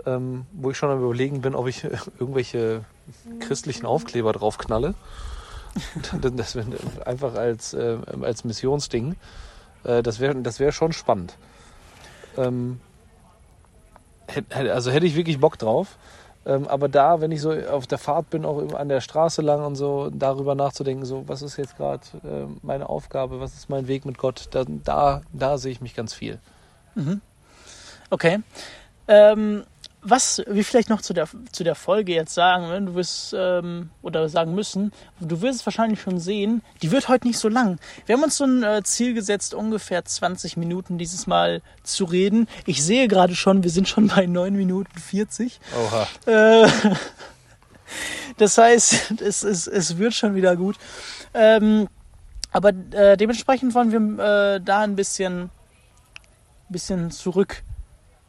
Ähm, 0.06 0.46
wo 0.52 0.72
ich 0.72 0.78
schon 0.78 0.90
am 0.90 1.02
überlegen 1.02 1.42
bin, 1.42 1.56
ob 1.56 1.68
ich 1.68 1.86
irgendwelche 2.20 2.84
christlichen 3.40 3.86
Aufkleber 3.86 4.34
drauf 4.34 4.58
knalle. 4.58 4.96
das 6.22 6.58
einfach 7.06 7.36
als, 7.36 7.74
äh, 7.74 7.98
als 8.22 8.44
Missionsding. 8.44 9.16
das 9.84 10.20
wäre 10.20 10.36
das 10.36 10.60
wär 10.60 10.72
schon 10.72 10.94
spannend. 10.94 11.36
Ähm, 12.38 12.80
also 14.50 14.92
hätte 14.92 15.06
ich 15.06 15.16
wirklich 15.16 15.40
Bock 15.40 15.58
drauf. 15.58 15.98
Ähm, 16.46 16.68
aber 16.68 16.90
da, 16.90 17.22
wenn 17.22 17.32
ich 17.32 17.42
so 17.42 17.52
auf 17.52 17.88
der 17.88 17.98
Fahrt 17.98 18.30
bin, 18.30 18.46
auch 18.46 18.74
an 18.74 18.90
der 18.90 19.02
Straße 19.02 19.42
lang 19.42 19.64
und 19.64 19.76
so, 19.76 20.10
darüber 20.14 20.56
nachzudenken, 20.56 21.06
so, 21.06 21.24
was 21.28 21.42
ist 21.42 21.58
jetzt 21.58 21.78
gerade 21.78 22.02
äh, 22.24 22.48
meine 22.62 22.90
Aufgabe, 22.90 23.40
was 23.40 23.54
ist 23.54 23.70
mein 23.70 23.88
Weg 23.88 24.06
mit 24.06 24.18
Gott, 24.18 24.48
da, 24.52 24.66
da, 24.68 25.22
da 25.32 25.58
sehe 25.58 25.72
ich 25.72 25.82
mich 25.82 25.96
ganz 25.96 26.14
viel. 26.14 26.40
Mhm. 26.96 27.22
Okay. 28.10 28.40
Ähm, 29.08 29.64
was 30.04 30.44
wir 30.48 30.66
vielleicht 30.66 30.90
noch 30.90 31.02
zu 31.02 31.14
der, 31.14 31.28
zu 31.52 31.64
der 31.64 31.76
Folge 31.76 32.14
jetzt 32.14 32.34
sagen, 32.34 32.68
ne? 32.68 32.82
du 32.82 32.96
wirst 32.96 33.34
ähm, 33.38 33.90
oder 34.02 34.28
sagen 34.30 34.54
müssen, 34.54 34.92
du 35.20 35.42
wirst 35.42 35.62
es 35.62 35.66
wahrscheinlich 35.66 36.02
schon 36.02 36.20
sehen, 36.20 36.62
die 36.82 36.92
wird 36.92 37.08
heute 37.08 37.28
nicht 37.28 37.40
so 37.40 37.48
lang. 37.48 37.80
Wir 38.06 38.16
haben 38.16 38.24
uns 38.24 38.38
so 38.38 38.44
ein 38.44 38.64
äh, 38.64 38.84
Ziel 38.84 39.14
gesetzt, 39.14 39.54
ungefähr 39.54 40.04
20 40.04 40.58
Minuten 40.58 40.98
dieses 40.98 41.26
Mal 41.26 41.62
zu 41.84 42.06
reden. 42.06 42.48
Ich 42.66 42.84
sehe 42.84 43.08
gerade 43.08 43.36
schon, 43.36 43.64
wir 43.64 43.72
sind 43.72 43.88
schon 43.88 44.08
bei 44.08 44.26
9 44.26 44.54
Minuten 44.54 45.00
40. 45.00 45.60
Oha. 45.76 46.08
Äh, 46.26 46.70
das 48.38 48.58
heißt, 48.58 49.22
es, 49.22 49.44
es, 49.44 49.68
es 49.68 49.98
wird 49.98 50.14
schon 50.14 50.36
wieder 50.36 50.56
gut. 50.56 50.76
Ähm, 51.34 51.88
aber 52.52 52.70
äh, 52.92 53.18
dementsprechend 53.18 53.74
wollen 53.74 53.92
wir 53.92 54.56
äh, 54.56 54.62
da 54.62 54.82
ein 54.82 54.96
bisschen, 54.96 55.50
bisschen 56.70 57.10
zurück 57.10 57.64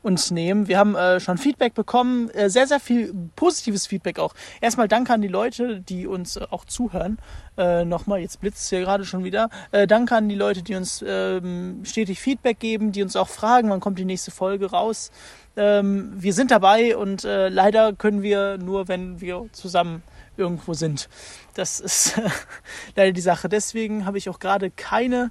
uns 0.05 0.31
nehmen. 0.31 0.69
Wir 0.69 0.79
haben 0.79 0.95
äh, 0.95 1.19
schon 1.19 1.39
Feedback 1.39 1.75
bekommen, 1.75 2.29
äh, 2.31 2.51
sehr, 2.51 2.67
sehr 2.67 2.79
viel 2.79 3.15
positives 3.37 3.87
Feedback 3.87 4.19
auch. 4.19 4.35
Erstmal 4.61 4.87
danke 4.87 5.13
an 5.15 5.23
die 5.23 5.29
Leute, 5.29 5.81
die 5.81 6.07
uns 6.07 6.37
äh, 6.37 6.47
auch 6.51 6.67
zuhören. 6.67 7.19
Äh, 7.57 7.85
Nochmal, 7.87 8.21
jetzt 8.21 8.41
blitzt 8.41 8.65
es 8.65 8.69
hier 8.69 8.81
gerade 8.81 9.07
schon 9.07 9.25
wieder. 9.25 9.49
Äh, 9.73 9.87
danke 9.87 10.15
an 10.15 10.29
die 10.29 10.35
Leute, 10.35 10.63
die 10.63 10.75
uns 10.75 11.03
ähm, 11.07 11.81
stetig 11.85 12.21
Feedback 12.21 12.59
geben, 12.59 12.93
die 12.93 13.03
uns 13.03 13.17
auch 13.17 13.29
fragen, 13.29 13.71
wann 13.71 13.81
kommt 13.81 13.99
die 13.99 14.05
nächste 14.05 14.31
Folge 14.31 14.71
raus. 14.71 15.11
Ähm, 15.57 16.13
wir 16.15 16.35
sind 16.35 16.51
dabei 16.51 16.97
und 16.97 17.25
äh, 17.25 17.49
leider 17.49 17.95
können 17.95 18.23
wir 18.23 18.59
nur, 18.59 18.89
wenn 18.89 19.23
wir 19.23 19.47
zusammen 19.53 20.03
irgendwo 20.37 20.75
sind. 20.75 21.09
Das 21.55 21.81
ist 21.81 22.21
leider 22.97 23.13
die 23.13 23.21
Sache. 23.23 23.49
Deswegen 23.49 24.05
habe 24.05 24.19
ich 24.19 24.29
auch 24.29 24.39
gerade 24.39 24.71
keine, 24.71 25.31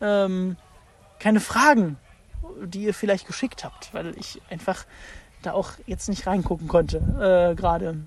ähm, 0.00 0.56
keine 1.18 1.40
Fragen 1.40 1.98
die 2.62 2.84
ihr 2.84 2.94
vielleicht 2.94 3.26
geschickt 3.26 3.64
habt, 3.64 3.92
weil 3.94 4.16
ich 4.18 4.40
einfach 4.50 4.84
da 5.42 5.52
auch 5.52 5.72
jetzt 5.86 6.08
nicht 6.08 6.26
reingucken 6.26 6.68
konnte, 6.68 6.98
äh, 6.98 7.54
gerade 7.54 7.98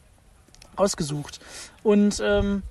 ausgesucht. 0.75 1.39
Und 1.83 2.21
ähm, 2.23 2.63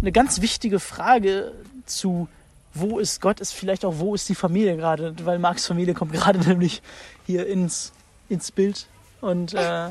eine 0.00 0.12
ganz 0.12 0.40
wichtige 0.40 0.80
Frage 0.80 1.52
zu 1.86 2.28
wo 2.74 2.98
ist 2.98 3.20
Gott, 3.20 3.40
ist 3.40 3.52
vielleicht 3.52 3.84
auch, 3.84 3.94
wo 3.98 4.14
ist 4.14 4.28
die 4.28 4.34
Familie 4.34 4.76
gerade, 4.76 5.14
weil 5.24 5.38
Marks 5.38 5.66
Familie 5.66 5.94
kommt 5.94 6.12
gerade 6.12 6.38
nämlich 6.38 6.82
hier 7.26 7.46
ins, 7.46 7.92
ins 8.28 8.50
Bild. 8.50 8.88
Und 9.20 9.54
äh, 9.54 9.90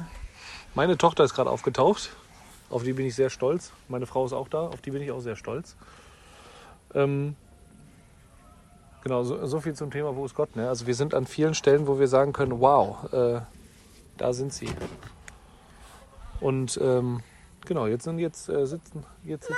meine 0.73 0.97
Tochter 0.97 1.23
ist 1.23 1.33
gerade 1.33 1.49
aufgetaucht, 1.49 2.09
auf 2.69 2.83
die 2.83 2.93
bin 2.93 3.05
ich 3.05 3.15
sehr 3.15 3.29
stolz. 3.29 3.71
Meine 3.87 4.05
Frau 4.05 4.25
ist 4.25 4.33
auch 4.33 4.47
da, 4.47 4.67
auf 4.67 4.81
die 4.81 4.91
bin 4.91 5.01
ich 5.01 5.11
auch 5.11 5.19
sehr 5.19 5.35
stolz. 5.35 5.75
Ähm, 6.93 7.35
Genau, 9.03 9.24
so, 9.24 9.46
so, 9.48 9.60
viel 9.60 9.74
zum 9.74 9.89
Thema, 9.89 10.15
wo 10.15 10.25
ist 10.25 10.36
Gott? 10.36 10.55
Ne? 10.55 10.70
Also 10.70 10.86
wir 10.86 10.93
sind 10.93 11.15
an 11.15 11.25
vielen 11.25 11.55
Stellen, 11.55 11.88
wo 11.88 12.00
wir 12.00 12.08
sagen 12.08 12.34
können, 12.34 12.60
wow, 12.60 13.12
äh, 13.12 13.41
da 14.17 14.34
sind 14.34 14.53
sie. 14.53 14.70
Und 16.39 16.79
ähm, 16.81 17.22
genau, 17.65 17.88
jetzt 17.88 18.03
sind 18.03 18.20
jetzt 18.20 18.48
äh, 18.50 18.65
sitzen, 18.65 19.05
jetzt 19.24 19.48
sitzen. 19.48 19.58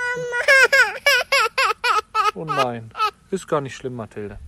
Oh 2.36 2.44
nein, 2.44 2.90
ist 3.30 3.46
gar 3.46 3.60
nicht 3.60 3.76
schlimm, 3.76 3.94
Mathilde. 3.94 4.40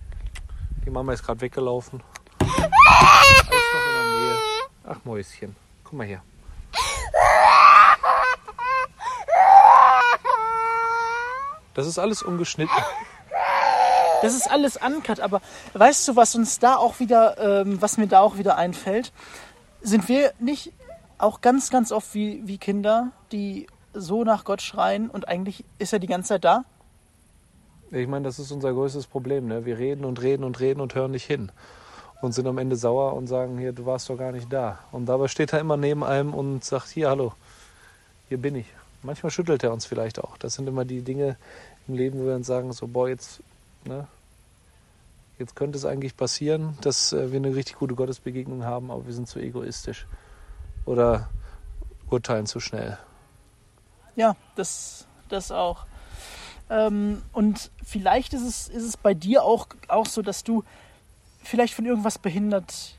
Die 0.85 0.89
Mama 0.89 1.13
ist 1.13 1.23
gerade 1.23 1.39
weggelaufen. 1.39 2.03
Alles 2.41 2.59
noch 2.59 3.87
in 3.87 3.93
der 3.93 4.19
Nähe. 4.19 4.37
Ach 4.83 4.97
Mäuschen, 5.05 5.55
guck 5.85 5.93
mal 5.93 6.05
her. 6.05 6.21
Das 11.75 11.87
ist 11.87 11.97
alles 11.97 12.23
ungeschnitten. 12.23 12.75
Das 14.21 14.33
ist 14.33 14.49
alles 14.49 14.77
uncut, 14.77 15.19
aber 15.19 15.41
weißt 15.73 16.07
du, 16.07 16.15
was 16.15 16.35
uns 16.35 16.59
da 16.59 16.75
auch 16.75 16.99
wieder, 16.99 17.61
ähm, 17.61 17.81
was 17.81 17.97
mir 17.97 18.07
da 18.07 18.21
auch 18.21 18.37
wieder 18.37 18.57
einfällt? 18.57 19.11
Sind 19.81 20.09
wir 20.09 20.33
nicht 20.39 20.73
auch 21.19 21.41
ganz, 21.41 21.69
ganz 21.69 21.91
oft 21.91 22.13
wie, 22.13 22.41
wie 22.45 22.57
Kinder, 22.57 23.11
die 23.31 23.67
so 23.93 24.23
nach 24.23 24.43
Gott 24.43 24.61
schreien 24.61 25.09
und 25.09 25.27
eigentlich 25.27 25.65
ist 25.79 25.93
er 25.93 25.99
die 25.99 26.07
ganze 26.07 26.29
Zeit 26.29 26.45
da? 26.45 26.65
Ich 27.91 28.07
meine, 28.07 28.25
das 28.25 28.39
ist 28.39 28.51
unser 28.51 28.73
größtes 28.73 29.07
Problem. 29.07 29.47
Ne? 29.47 29.65
Wir 29.65 29.77
reden 29.77 30.03
und 30.03 30.21
reden 30.21 30.43
und 30.43 30.59
reden 30.59 30.81
und 30.81 30.93
hören 30.93 31.11
nicht 31.11 31.25
hin. 31.25 31.51
Und 32.21 32.33
sind 32.33 32.47
am 32.47 32.57
Ende 32.57 32.75
sauer 32.75 33.13
und 33.13 33.27
sagen, 33.27 33.57
hier, 33.59 33.71
du 33.71 33.85
warst 33.85 34.09
doch 34.09 34.17
gar 34.17 34.31
nicht 34.31 34.51
da. 34.51 34.79
Und 34.91 35.05
dabei 35.05 35.27
steht 35.27 35.53
er 35.53 35.59
immer 35.59 35.77
neben 35.77 36.03
einem 36.03 36.33
und 36.33 36.65
sagt, 36.65 36.89
hier, 36.89 37.09
hallo, 37.09 37.33
hier 38.27 38.39
bin 38.39 38.55
ich. 38.55 38.65
Manchmal 39.03 39.31
schüttelt 39.31 39.63
er 39.63 39.71
uns 39.71 39.85
vielleicht 39.85 40.19
auch. 40.19 40.37
Das 40.37 40.55
sind 40.55 40.67
immer 40.67 40.83
die 40.83 41.03
Dinge 41.03 41.37
im 41.87 41.93
Leben, 41.93 42.19
wo 42.19 42.25
wir 42.25 42.35
uns 42.35 42.47
sagen, 42.47 42.73
so, 42.73 42.87
boah, 42.87 43.07
jetzt 43.07 43.41
Ne? 43.87 44.07
Jetzt 45.39 45.55
könnte 45.55 45.77
es 45.77 45.85
eigentlich 45.85 46.17
passieren, 46.17 46.77
dass 46.81 47.13
äh, 47.13 47.31
wir 47.31 47.37
eine 47.37 47.55
richtig 47.55 47.77
gute 47.77 47.95
Gottesbegegnung 47.95 48.63
haben, 48.63 48.91
aber 48.91 49.05
wir 49.05 49.13
sind 49.13 49.27
zu 49.27 49.39
egoistisch 49.39 50.07
oder 50.85 51.29
urteilen 52.09 52.45
zu 52.45 52.59
schnell. 52.59 52.97
Ja, 54.15 54.35
das, 54.55 55.07
das 55.29 55.51
auch. 55.51 55.85
Ähm, 56.69 57.21
und 57.33 57.71
vielleicht 57.83 58.33
ist 58.33 58.41
es, 58.41 58.67
ist 58.67 58.83
es 58.83 58.97
bei 58.97 59.13
dir 59.13 59.43
auch, 59.43 59.67
auch 59.87 60.07
so, 60.07 60.21
dass 60.21 60.43
du 60.43 60.63
vielleicht 61.43 61.73
von 61.73 61.85
irgendwas 61.85 62.17
behindert 62.17 62.97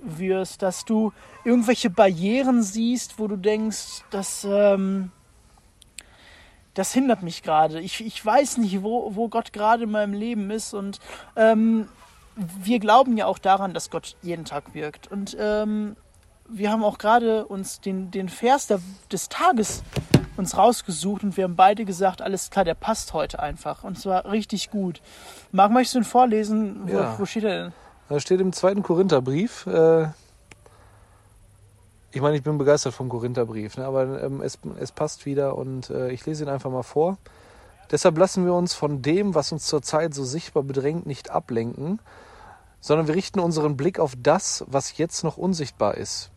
wirst, 0.00 0.62
dass 0.62 0.84
du 0.84 1.12
irgendwelche 1.44 1.90
Barrieren 1.90 2.62
siehst, 2.62 3.18
wo 3.18 3.28
du 3.28 3.36
denkst, 3.36 4.02
dass 4.10 4.46
ähm, 4.48 5.12
das 6.74 6.92
hindert 6.92 7.22
mich 7.22 7.42
gerade. 7.42 7.80
Ich, 7.80 8.04
ich 8.04 8.24
weiß 8.24 8.58
nicht, 8.58 8.82
wo, 8.82 9.14
wo 9.14 9.28
Gott 9.28 9.52
gerade 9.52 9.84
in 9.84 9.90
meinem 9.90 10.12
Leben 10.12 10.50
ist. 10.50 10.74
Und 10.74 10.98
ähm, 11.36 11.88
wir 12.36 12.80
glauben 12.80 13.16
ja 13.16 13.26
auch 13.26 13.38
daran, 13.38 13.74
dass 13.74 13.90
Gott 13.90 14.16
jeden 14.22 14.44
Tag 14.44 14.74
wirkt. 14.74 15.10
Und 15.10 15.36
ähm, 15.38 15.96
wir 16.48 16.70
haben 16.70 16.84
auch 16.84 16.98
gerade 16.98 17.46
uns 17.46 17.80
den, 17.80 18.10
den 18.10 18.28
Vers 18.28 18.66
der, 18.66 18.80
des 19.10 19.28
Tages 19.28 19.82
uns 20.36 20.56
rausgesucht 20.56 21.22
und 21.22 21.36
wir 21.36 21.44
haben 21.44 21.56
beide 21.56 21.84
gesagt, 21.84 22.20
alles 22.20 22.50
klar, 22.50 22.64
der 22.64 22.74
passt 22.74 23.12
heute 23.12 23.40
einfach. 23.40 23.84
Und 23.84 23.98
zwar 23.98 24.30
richtig 24.30 24.70
gut. 24.70 25.00
Marc, 25.52 25.70
möchtest 25.70 25.94
du 25.94 25.98
ihn 26.00 26.04
vorlesen? 26.04 26.80
Wo, 26.86 26.92
ja. 26.92 27.14
wo 27.18 27.24
steht 27.24 27.44
er 27.44 27.64
denn? 27.64 27.72
Da 28.08 28.20
steht 28.20 28.40
im 28.40 28.52
zweiten 28.52 28.82
Korintherbrief, 28.82 29.66
äh, 29.66 30.08
ich 32.14 32.20
meine, 32.20 32.36
ich 32.36 32.44
bin 32.44 32.58
begeistert 32.58 32.94
vom 32.94 33.08
Korintherbrief, 33.08 33.76
ne? 33.76 33.86
aber 33.86 34.22
ähm, 34.22 34.40
es, 34.40 34.56
es 34.78 34.92
passt 34.92 35.26
wieder 35.26 35.58
und 35.58 35.90
äh, 35.90 36.12
ich 36.12 36.24
lese 36.24 36.44
ihn 36.44 36.48
einfach 36.48 36.70
mal 36.70 36.84
vor. 36.84 37.18
Deshalb 37.90 38.16
lassen 38.18 38.46
wir 38.46 38.54
uns 38.54 38.72
von 38.72 39.02
dem, 39.02 39.34
was 39.34 39.50
uns 39.50 39.66
zurzeit 39.66 40.14
so 40.14 40.24
sichtbar 40.24 40.62
bedrängt, 40.62 41.06
nicht 41.06 41.30
ablenken, 41.30 41.98
sondern 42.78 43.08
wir 43.08 43.16
richten 43.16 43.40
unseren 43.40 43.76
Blick 43.76 43.98
auf 43.98 44.12
das, 44.16 44.64
was 44.68 44.96
jetzt 44.96 45.24
noch 45.24 45.36
unsichtbar 45.36 45.96
ist. 45.96 46.30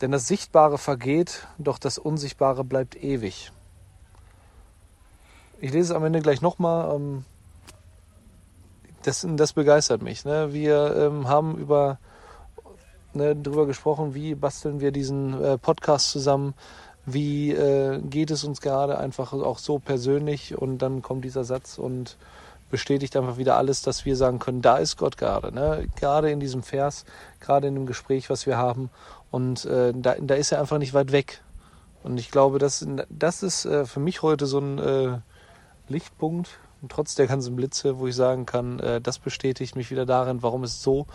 Denn 0.00 0.10
das 0.10 0.26
Sichtbare 0.26 0.78
vergeht, 0.78 1.48
doch 1.58 1.78
das 1.78 1.98
Unsichtbare 1.98 2.64
bleibt 2.64 2.96
ewig. 2.96 3.52
Ich 5.60 5.70
lese 5.70 5.92
es 5.92 5.96
am 5.96 6.04
Ende 6.04 6.20
gleich 6.20 6.40
nochmal. 6.40 6.94
Ähm, 6.96 7.26
das, 9.02 9.26
das 9.28 9.52
begeistert 9.52 10.00
mich. 10.00 10.24
Ne? 10.24 10.54
Wir 10.54 10.96
ähm, 10.96 11.28
haben 11.28 11.58
über 11.58 11.98
ne, 13.14 13.36
drüber 13.36 13.66
gesprochen, 13.66 14.14
wie 14.14 14.34
basteln 14.34 14.80
wir 14.80 14.92
diesen 14.92 15.42
äh, 15.42 15.58
Podcast 15.58 16.10
zusammen, 16.10 16.54
wie 17.06 17.52
äh, 17.52 18.00
geht 18.00 18.30
es 18.30 18.44
uns 18.44 18.60
gerade 18.60 18.98
einfach 18.98 19.32
auch 19.32 19.58
so 19.58 19.78
persönlich 19.78 20.56
und 20.56 20.78
dann 20.78 21.02
kommt 21.02 21.24
dieser 21.24 21.44
Satz 21.44 21.78
und 21.78 22.16
bestätigt 22.70 23.16
einfach 23.16 23.36
wieder 23.36 23.56
alles, 23.56 23.82
dass 23.82 24.04
wir 24.04 24.16
sagen 24.16 24.38
können, 24.38 24.62
da 24.62 24.78
ist 24.78 24.96
Gott 24.96 25.16
gerade, 25.16 25.52
ne? 25.52 25.86
gerade 25.96 26.30
in 26.30 26.40
diesem 26.40 26.62
Vers, 26.62 27.04
gerade 27.40 27.68
in 27.68 27.74
dem 27.74 27.86
Gespräch, 27.86 28.30
was 28.30 28.46
wir 28.46 28.56
haben 28.56 28.90
und 29.30 29.64
äh, 29.66 29.92
da, 29.94 30.16
da 30.20 30.34
ist 30.34 30.52
er 30.52 30.60
einfach 30.60 30.78
nicht 30.78 30.94
weit 30.94 31.12
weg. 31.12 31.42
Und 32.02 32.18
ich 32.18 32.30
glaube, 32.30 32.58
das, 32.58 32.86
das 33.08 33.42
ist 33.42 33.64
äh, 33.64 33.86
für 33.86 34.00
mich 34.00 34.22
heute 34.22 34.46
so 34.46 34.58
ein 34.58 34.78
äh, 34.78 35.18
Lichtpunkt, 35.88 36.58
trotz 36.88 37.14
der 37.14 37.26
ganzen 37.26 37.56
Blitze, 37.56 37.98
wo 37.98 38.06
ich 38.06 38.14
sagen 38.14 38.46
kann, 38.46 38.78
äh, 38.78 39.00
das 39.00 39.18
bestätigt 39.18 39.74
mich 39.74 39.90
wieder 39.90 40.04
darin, 40.06 40.42
warum 40.42 40.64
es 40.64 40.82
so 40.82 41.06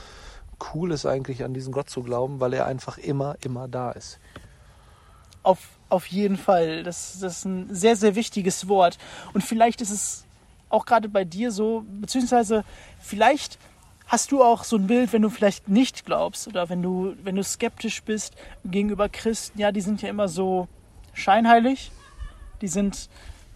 cool 0.73 0.91
ist 0.91 1.05
eigentlich 1.05 1.43
an 1.43 1.53
diesen 1.53 1.71
Gott 1.71 1.89
zu 1.89 2.03
glauben, 2.03 2.39
weil 2.39 2.53
er 2.53 2.65
einfach 2.65 2.97
immer, 2.97 3.35
immer 3.41 3.67
da 3.67 3.91
ist. 3.91 4.19
Auf, 5.43 5.59
auf 5.89 6.05
jeden 6.07 6.37
Fall. 6.37 6.83
Das, 6.83 7.19
das 7.19 7.39
ist 7.39 7.45
ein 7.45 7.73
sehr, 7.73 7.95
sehr 7.95 8.15
wichtiges 8.15 8.67
Wort. 8.67 8.97
Und 9.33 9.43
vielleicht 9.43 9.81
ist 9.81 9.91
es 9.91 10.25
auch 10.69 10.85
gerade 10.85 11.09
bei 11.09 11.25
dir 11.25 11.51
so, 11.51 11.83
beziehungsweise 11.87 12.63
vielleicht 12.99 13.57
hast 14.07 14.31
du 14.31 14.43
auch 14.43 14.63
so 14.63 14.75
ein 14.77 14.87
Bild, 14.87 15.13
wenn 15.13 15.21
du 15.21 15.29
vielleicht 15.29 15.69
nicht 15.69 16.05
glaubst 16.05 16.47
oder 16.47 16.69
wenn 16.69 16.81
du, 16.81 17.15
wenn 17.23 17.35
du 17.35 17.43
skeptisch 17.43 18.03
bist 18.03 18.35
gegenüber 18.65 19.07
Christen, 19.07 19.59
ja, 19.59 19.71
die 19.71 19.81
sind 19.81 20.01
ja 20.01 20.09
immer 20.09 20.27
so 20.27 20.67
scheinheilig. 21.13 21.91
Die 22.61 22.67
sind 22.67 23.09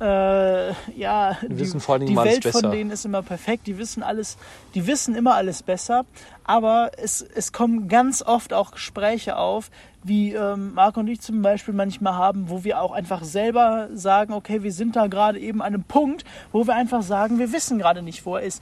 äh, 0.03 0.73
ja, 0.99 1.37
die, 1.47 1.71
allem 1.87 2.05
die 2.05 2.15
Welt 2.17 2.45
von 2.45 2.71
denen 2.71 2.91
ist 2.91 3.05
immer 3.05 3.21
perfekt, 3.21 3.67
die 3.67 3.77
wissen 3.77 4.03
alles, 4.03 4.37
die 4.75 4.85
wissen 4.85 5.15
immer 5.15 5.35
alles 5.35 5.63
besser, 5.63 6.05
aber 6.43 6.91
es, 6.97 7.21
es 7.21 7.53
kommen 7.53 7.87
ganz 7.87 8.21
oft 8.21 8.51
auch 8.51 8.71
Gespräche 8.71 9.37
auf, 9.37 9.71
wie 10.03 10.33
ähm, 10.33 10.73
Marc 10.73 10.97
und 10.97 11.07
ich 11.07 11.21
zum 11.21 11.41
Beispiel 11.41 11.73
manchmal 11.73 12.15
haben, 12.15 12.49
wo 12.49 12.65
wir 12.65 12.81
auch 12.81 12.91
einfach 12.91 13.23
selber 13.23 13.87
sagen, 13.93 14.33
okay, 14.33 14.61
wir 14.61 14.73
sind 14.73 14.97
da 14.97 15.07
gerade 15.07 15.39
eben 15.39 15.61
an 15.61 15.73
einem 15.73 15.83
Punkt, 15.83 16.25
wo 16.51 16.67
wir 16.67 16.75
einfach 16.75 17.01
sagen, 17.01 17.39
wir 17.39 17.53
wissen 17.53 17.77
gerade 17.77 18.01
nicht, 18.01 18.25
wo 18.25 18.35
er 18.35 18.43
ist. 18.43 18.61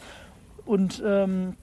Und 0.66 1.02
ähm, 1.04 1.56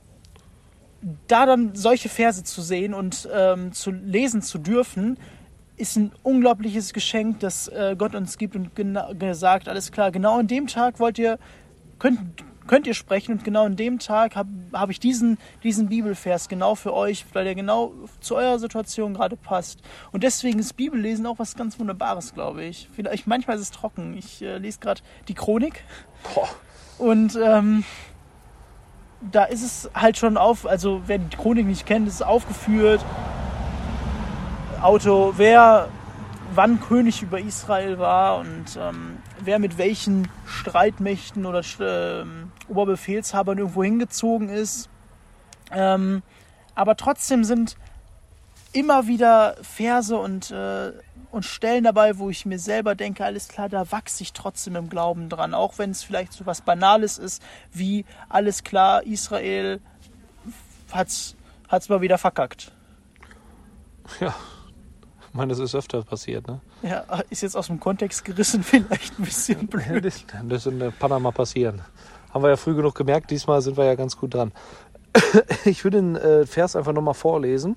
da 1.29 1.47
dann 1.47 1.77
solche 1.77 2.09
Verse 2.09 2.43
zu 2.43 2.63
sehen 2.63 2.95
und 2.95 3.29
ähm, 3.33 3.73
zu 3.73 3.93
lesen 3.93 4.43
zu 4.43 4.59
dürfen, 4.59 5.17
ist 5.79 5.97
ein 5.97 6.13
unglaubliches 6.23 6.93
Geschenk, 6.93 7.41
das 7.41 7.69
äh, 7.69 7.95
Gott 7.97 8.15
uns 8.15 8.37
gibt 8.37 8.57
und 8.57 8.75
gesagt, 9.19 9.69
alles 9.69 9.93
klar, 9.93 10.11
genau 10.11 10.39
an 10.39 10.47
dem 10.47 10.67
Tag 10.67 10.99
wollt 10.99 11.19
ihr, 11.19 11.39
könnt, 11.99 12.19
könnt 12.67 12.87
ihr 12.87 12.95
sprechen 12.95 13.33
und 13.33 13.45
genau 13.45 13.65
an 13.65 13.77
dem 13.77 13.99
Tag 13.99 14.37
habe 14.37 14.51
hab 14.73 14.91
ich 14.91 15.01
diesen, 15.01 15.39
diesen 15.63 15.89
Bibelvers 15.89 16.49
genau 16.49 16.75
für 16.75 16.93
euch, 16.93 17.25
weil 17.33 17.45
der 17.45 17.55
genau 17.55 17.93
zu 18.21 18.37
eurer 18.37 18.59
Situation 18.59 19.15
gerade 19.15 19.37
passt. 19.37 19.81
Und 20.13 20.25
deswegen 20.25 20.59
ist 20.59 20.75
Bibellesen 20.77 21.27
auch 21.27 21.39
was 21.39 21.57
ganz 21.57 21.79
Wunderbares, 21.79 22.35
glaube 22.35 22.65
ich. 22.65 22.89
Vielleicht, 22.93 23.27
manchmal 23.27 23.57
ist 23.57 23.63
es 23.63 23.71
trocken. 23.71 24.17
Ich 24.17 24.43
äh, 24.43 24.59
lese 24.59 24.81
gerade 24.81 25.01
die 25.29 25.35
Chronik. 25.35 25.85
Boah. 26.35 26.49
Und 26.99 27.39
ähm, 27.41 27.85
da 29.21 29.45
ist 29.45 29.63
es 29.63 29.91
halt 29.95 30.17
schon 30.17 30.37
auf, 30.37 30.67
also 30.67 31.03
wer 31.07 31.19
die 31.19 31.37
Chronik 31.37 31.67
nicht 31.67 31.87
kennt, 31.87 32.09
ist 32.09 32.15
es 32.15 32.23
aufgeführt. 32.23 33.05
Auto, 34.83 35.35
wer 35.37 35.89
wann 36.55 36.81
König 36.81 37.23
über 37.23 37.41
Israel 37.41 37.99
war 37.99 38.39
und 38.39 38.79
ähm, 38.81 39.19
wer 39.41 39.59
mit 39.59 39.77
welchen 39.77 40.29
Streitmächten 40.47 41.47
oder 41.47 41.63
ähm, 41.81 42.53
Oberbefehlshabern 42.69 43.59
irgendwo 43.59 43.83
hingezogen 43.83 44.49
ist. 44.49 44.89
Ähm, 45.73 46.23
aber 46.75 46.97
trotzdem 46.97 47.45
sind 47.45 47.77
immer 48.73 49.07
wieder 49.07 49.57
Verse 49.63 50.17
und, 50.17 50.51
äh, 50.53 50.93
und 51.33 51.45
Stellen 51.45 51.85
dabei, 51.85 52.19
wo 52.19 52.31
ich 52.31 52.47
mir 52.47 52.59
selber 52.59 52.95
denke, 52.95 53.25
alles 53.25 53.49
klar, 53.49 53.69
da 53.69 53.91
wachse 53.91 54.23
ich 54.23 54.33
trotzdem 54.33 54.77
im 54.77 54.89
Glauben 54.89 55.29
dran. 55.29 55.55
Auch 55.55 55.79
wenn 55.79 55.91
es 55.91 56.03
vielleicht 56.03 56.33
so 56.33 56.47
was 56.47 56.61
Banales 56.61 57.19
ist, 57.19 57.43
wie 57.73 58.05
alles 58.29 58.63
klar, 58.63 59.03
Israel 59.05 59.81
hat 60.93 61.09
es 61.09 61.89
mal 61.89 62.01
wieder 62.01 62.17
verkackt. 62.17 62.73
Ja, 64.21 64.35
meine, 65.39 65.51
das 65.51 65.59
ist 65.61 65.75
öfter 65.75 66.03
passiert, 66.03 66.47
ne? 66.47 66.61
Ja, 66.83 67.05
ist 67.31 67.43
jetzt 67.43 67.57
aus 67.57 67.69
dem 67.69 67.81
Kontext 67.81 68.25
gerissen, 68.25 68.63
vielleicht 68.65 69.19
ein 69.19 69.25
bisschen 69.25 69.67
blöd. 69.67 70.05
Das, 70.05 70.25
das 70.47 70.67
in 70.67 70.93
Panama 70.99 71.31
passieren. 71.31 71.81
Haben 72.33 72.45
wir 72.45 72.51
ja 72.51 72.57
früh 72.57 72.75
genug 72.75 72.95
gemerkt, 72.95 73.31
diesmal 73.31 73.63
sind 73.63 73.77
wir 73.77 73.85
ja 73.85 73.95
ganz 73.95 74.17
gut 74.17 74.35
dran. 74.35 74.53
Ich 75.65 75.85
würde 75.85 75.99
den 75.99 76.17
äh, 76.17 76.47
Vers 76.47 76.77
einfach 76.77 76.93
nochmal 76.93 77.15
vorlesen. 77.15 77.77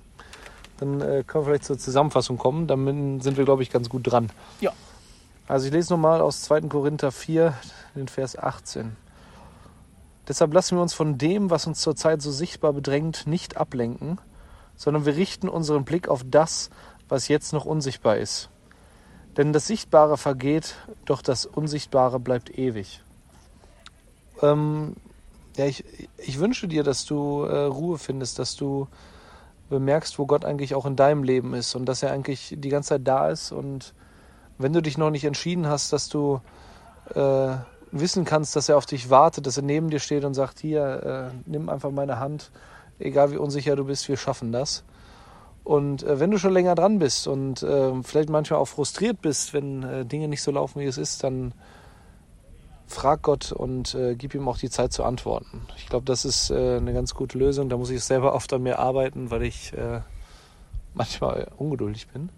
Dann 0.77 0.99
äh, 0.99 1.23
können 1.25 1.43
wir 1.43 1.51
vielleicht 1.51 1.65
zur 1.65 1.77
Zusammenfassung 1.77 2.37
kommen. 2.37 2.67
Dann 2.67 3.21
sind 3.21 3.37
wir, 3.37 3.45
glaube 3.45 3.63
ich, 3.63 3.69
ganz 3.69 3.87
gut 3.87 4.11
dran. 4.11 4.29
Ja. 4.59 4.73
Also 5.47 5.67
ich 5.67 5.73
lese 5.73 5.93
nochmal 5.93 6.21
aus 6.21 6.41
2. 6.41 6.61
Korinther 6.61 7.11
4, 7.11 7.53
den 7.95 8.07
Vers 8.07 8.37
18. 8.37 8.95
Deshalb 10.27 10.53
lassen 10.53 10.77
wir 10.77 10.81
uns 10.81 10.93
von 10.93 11.17
dem, 11.17 11.49
was 11.49 11.67
uns 11.67 11.81
zurzeit 11.81 12.21
so 12.21 12.31
sichtbar 12.31 12.73
bedrängt, 12.73 13.27
nicht 13.27 13.57
ablenken, 13.57 14.19
sondern 14.75 15.05
wir 15.05 15.15
richten 15.15 15.49
unseren 15.49 15.83
Blick 15.83 16.07
auf 16.07 16.23
das, 16.25 16.69
was 17.11 17.27
jetzt 17.27 17.51
noch 17.51 17.65
unsichtbar 17.65 18.17
ist. 18.17 18.49
Denn 19.35 19.51
das 19.51 19.67
Sichtbare 19.67 20.17
vergeht, 20.17 20.75
doch 21.03 21.21
das 21.21 21.45
Unsichtbare 21.45 22.21
bleibt 22.21 22.57
ewig. 22.57 23.03
Ähm, 24.41 24.95
ja, 25.57 25.65
ich, 25.65 25.83
ich 26.17 26.39
wünsche 26.39 26.69
dir, 26.69 26.83
dass 26.83 27.03
du 27.05 27.43
äh, 27.43 27.65
Ruhe 27.65 27.97
findest, 27.97 28.39
dass 28.39 28.55
du 28.55 28.87
bemerkst, 29.69 30.19
wo 30.19 30.25
Gott 30.25 30.45
eigentlich 30.45 30.73
auch 30.73 30.85
in 30.85 30.95
deinem 30.95 31.23
Leben 31.23 31.53
ist 31.53 31.75
und 31.75 31.85
dass 31.85 32.01
er 32.01 32.13
eigentlich 32.13 32.55
die 32.57 32.69
ganze 32.69 32.89
Zeit 32.89 33.05
da 33.05 33.29
ist. 33.29 33.51
Und 33.51 33.93
wenn 34.57 34.71
du 34.71 34.81
dich 34.81 34.97
noch 34.97 35.11
nicht 35.11 35.25
entschieden 35.25 35.67
hast, 35.67 35.91
dass 35.91 36.07
du 36.07 36.39
äh, 37.13 37.55
wissen 37.91 38.23
kannst, 38.23 38.55
dass 38.55 38.69
er 38.69 38.77
auf 38.77 38.85
dich 38.85 39.09
wartet, 39.09 39.47
dass 39.47 39.57
er 39.57 39.63
neben 39.63 39.89
dir 39.89 39.99
steht 39.99 40.23
und 40.23 40.33
sagt, 40.33 40.59
hier, 40.59 41.31
äh, 41.33 41.37
nimm 41.45 41.67
einfach 41.67 41.91
meine 41.91 42.19
Hand, 42.19 42.51
egal 42.99 43.31
wie 43.31 43.37
unsicher 43.37 43.75
du 43.75 43.83
bist, 43.83 44.07
wir 44.07 44.15
schaffen 44.15 44.53
das. 44.53 44.85
Und 45.63 46.03
äh, 46.03 46.19
wenn 46.19 46.31
du 46.31 46.37
schon 46.37 46.53
länger 46.53 46.75
dran 46.75 46.99
bist 46.99 47.27
und 47.27 47.61
äh, 47.61 48.01
vielleicht 48.03 48.29
manchmal 48.29 48.59
auch 48.59 48.67
frustriert 48.67 49.21
bist, 49.21 49.53
wenn 49.53 49.83
äh, 49.83 50.05
Dinge 50.05 50.27
nicht 50.27 50.41
so 50.41 50.51
laufen, 50.51 50.79
wie 50.79 50.85
es 50.85 50.97
ist, 50.97 51.23
dann 51.23 51.53
frag 52.87 53.21
Gott 53.21 53.51
und 53.51 53.95
äh, 53.95 54.15
gib 54.15 54.33
ihm 54.33 54.47
auch 54.47 54.57
die 54.57 54.69
Zeit 54.69 54.91
zu 54.91 55.03
antworten. 55.03 55.61
Ich 55.77 55.87
glaube, 55.87 56.05
das 56.05 56.25
ist 56.25 56.49
äh, 56.49 56.77
eine 56.77 56.93
ganz 56.93 57.13
gute 57.13 57.37
Lösung. 57.37 57.69
Da 57.69 57.77
muss 57.77 57.89
ich 57.89 58.03
selber 58.03 58.33
oft 58.33 58.51
an 58.53 58.63
mir 58.63 58.79
arbeiten, 58.79 59.31
weil 59.31 59.43
ich 59.43 59.71
äh, 59.73 60.01
manchmal 60.93 61.47
ungeduldig 61.57 62.07
bin 62.07 62.29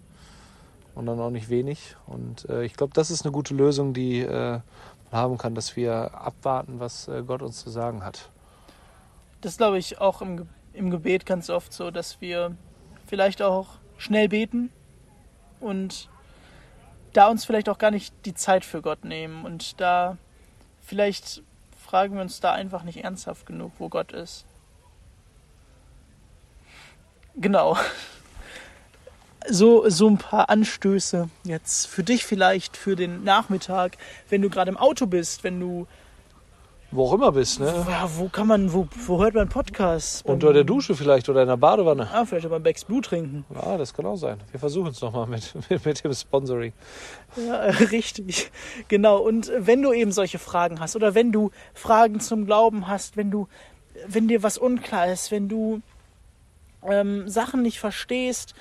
und 0.94 1.06
dann 1.06 1.18
auch 1.18 1.30
nicht 1.30 1.48
wenig. 1.48 1.96
Und 2.06 2.48
ich 2.62 2.74
glaube, 2.74 2.92
das 2.94 3.10
ist 3.10 3.24
eine 3.24 3.32
gute 3.32 3.52
Lösung, 3.52 3.94
die 3.94 4.24
man 4.24 4.62
haben 5.10 5.38
kann, 5.38 5.56
dass 5.56 5.74
wir 5.74 6.14
abwarten, 6.14 6.78
was 6.78 7.10
Gott 7.26 7.42
uns 7.42 7.58
zu 7.58 7.70
sagen 7.70 8.04
hat. 8.04 8.30
Das 9.40 9.56
glaube 9.56 9.78
ich 9.78 10.00
auch 10.00 10.22
im, 10.22 10.46
im 10.72 10.90
Gebet 10.92 11.26
ganz 11.26 11.50
oft 11.50 11.72
so, 11.72 11.90
dass 11.90 12.20
wir 12.20 12.54
vielleicht 13.14 13.42
auch 13.42 13.68
schnell 13.96 14.28
beten 14.28 14.72
und 15.60 16.08
da 17.12 17.28
uns 17.28 17.44
vielleicht 17.44 17.68
auch 17.68 17.78
gar 17.78 17.92
nicht 17.92 18.12
die 18.24 18.34
Zeit 18.34 18.64
für 18.64 18.82
Gott 18.82 19.04
nehmen 19.04 19.44
und 19.44 19.80
da 19.80 20.18
vielleicht 20.80 21.44
fragen 21.80 22.16
wir 22.16 22.22
uns 22.22 22.40
da 22.40 22.52
einfach 22.52 22.82
nicht 22.82 23.04
ernsthaft 23.04 23.46
genug, 23.46 23.70
wo 23.78 23.88
Gott 23.88 24.10
ist. 24.10 24.46
Genau. 27.36 27.78
So, 29.48 29.88
so 29.88 30.08
ein 30.08 30.18
paar 30.18 30.50
Anstöße 30.50 31.28
jetzt 31.44 31.86
für 31.86 32.02
dich 32.02 32.24
vielleicht 32.24 32.76
für 32.76 32.96
den 32.96 33.22
Nachmittag, 33.22 33.96
wenn 34.28 34.42
du 34.42 34.50
gerade 34.50 34.72
im 34.72 34.76
Auto 34.76 35.06
bist, 35.06 35.44
wenn 35.44 35.60
du 35.60 35.86
wo 36.94 37.06
auch 37.06 37.14
immer 37.14 37.32
bist, 37.32 37.60
ne? 37.60 37.66
Ja, 37.88 38.08
wo 38.16 38.28
kann 38.28 38.46
man, 38.46 38.72
wo, 38.72 38.86
wo 39.06 39.22
hört 39.22 39.34
man 39.34 39.48
Podcasts? 39.48 40.22
Unter 40.22 40.52
der 40.52 40.64
Dusche 40.64 40.94
vielleicht 40.94 41.28
oder 41.28 41.42
in 41.42 41.48
der 41.48 41.56
Badewanne. 41.56 42.08
Ah, 42.12 42.24
vielleicht 42.24 42.48
beim 42.48 42.62
Becks 42.62 42.84
Blue 42.84 43.00
trinken. 43.00 43.44
Ja, 43.54 43.76
das 43.76 43.94
kann 43.94 44.06
auch 44.06 44.16
sein. 44.16 44.38
Wir 44.50 44.60
versuchen 44.60 44.88
es 44.88 45.00
nochmal 45.00 45.26
mit, 45.26 45.54
mit, 45.68 45.84
mit 45.84 46.04
dem 46.04 46.14
Sponsoring. 46.14 46.72
Ja, 47.36 47.60
richtig. 47.90 48.50
Genau. 48.88 49.18
Und 49.18 49.50
wenn 49.58 49.82
du 49.82 49.92
eben 49.92 50.12
solche 50.12 50.38
Fragen 50.38 50.80
hast 50.80 50.94
oder 50.94 51.14
wenn 51.14 51.32
du 51.32 51.50
Fragen 51.74 52.20
zum 52.20 52.46
Glauben 52.46 52.86
hast, 52.86 53.16
wenn 53.16 53.30
du, 53.30 53.48
wenn 54.06 54.28
dir 54.28 54.42
was 54.42 54.56
unklar 54.56 55.12
ist, 55.12 55.30
wenn 55.30 55.48
du 55.48 55.80
ähm, 56.84 57.28
Sachen 57.28 57.62
nicht 57.62 57.80
verstehst, 57.80 58.54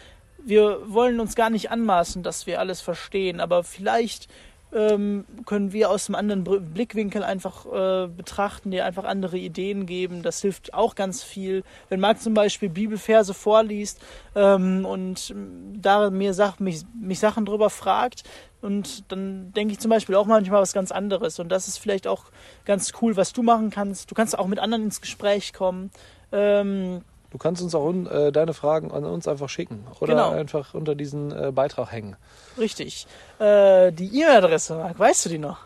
wir 0.46 0.80
wollen 0.88 1.20
uns 1.20 1.36
gar 1.36 1.50
nicht 1.50 1.72
anmaßen, 1.72 2.24
dass 2.24 2.48
wir 2.48 2.60
alles 2.60 2.82
verstehen, 2.82 3.40
aber 3.40 3.64
vielleicht 3.64 4.28
ähm, 4.74 5.26
können 5.46 5.72
wir 5.72 5.90
aus 5.90 6.10
einem 6.10 6.16
anderen 6.16 6.44
Blickwinkel 6.44 7.24
einfach 7.24 7.66
äh, 7.66 8.08
betrachten, 8.08 8.72
dir 8.72 8.86
einfach 8.86 9.04
andere 9.04 9.38
Ideen 9.38 9.86
geben. 9.86 10.24
Das 10.24 10.42
hilft 10.42 10.74
auch 10.74 10.96
ganz 10.96 11.24
viel. 11.24 11.64
Wenn 11.90 12.00
Marc 12.00 12.22
zum 12.22 12.34
Beispiel 12.34 12.70
Bibelverse 12.70 13.34
vorliest 13.34 14.02
ähm, 14.36 14.86
und 14.86 15.34
da 15.76 16.10
mir 16.10 16.34
Sach 16.34 16.60
mich, 16.60 16.82
mich 17.00 17.20
Sachen 17.20 17.46
drüber 17.46 17.70
fragt, 17.70 18.24
und 18.64 19.12
dann 19.12 19.52
denke 19.52 19.74
ich 19.74 19.80
zum 19.80 19.90
Beispiel 19.90 20.16
auch 20.16 20.26
manchmal 20.26 20.62
was 20.62 20.72
ganz 20.72 20.94
anderes. 20.94 21.38
Und 21.38 21.50
das 21.50 21.68
ist 21.68 21.80
vielleicht 21.80 22.08
auch 22.08 22.24
ganz 22.64 22.94
cool, 23.02 23.18
was 23.18 23.34
du 23.34 23.44
machen 23.44 23.72
kannst. 23.72 24.10
Du 24.10 24.16
kannst 24.16 24.40
auch 24.40 24.48
mit 24.48 24.58
anderen 24.58 24.86
ins 24.86 25.02
Gespräch 25.02 25.52
kommen. 25.52 25.92
Ähm, 26.32 27.02
Du 27.34 27.40
kannst 27.40 27.64
uns 27.64 27.74
auch 27.74 27.92
äh, 27.92 28.32
deine 28.32 28.54
Fragen 28.54 28.92
an 28.92 29.06
uns 29.06 29.28
einfach 29.28 29.50
schicken 29.50 29.88
oder 30.00 30.14
genau. 30.14 30.30
einfach 30.30 30.76
unter 30.76 30.94
diesen 30.94 31.32
äh, 31.32 31.52
Beitrag 31.52 31.92
hängen. 31.92 32.16
Richtig. 32.60 33.08
Äh, 33.40 33.92
die 33.92 34.22
E-Mail-Adresse, 34.22 34.76
Marc, 34.76 35.00
weißt 35.00 35.26
du 35.26 35.30
die 35.30 35.40
noch? 35.40 35.58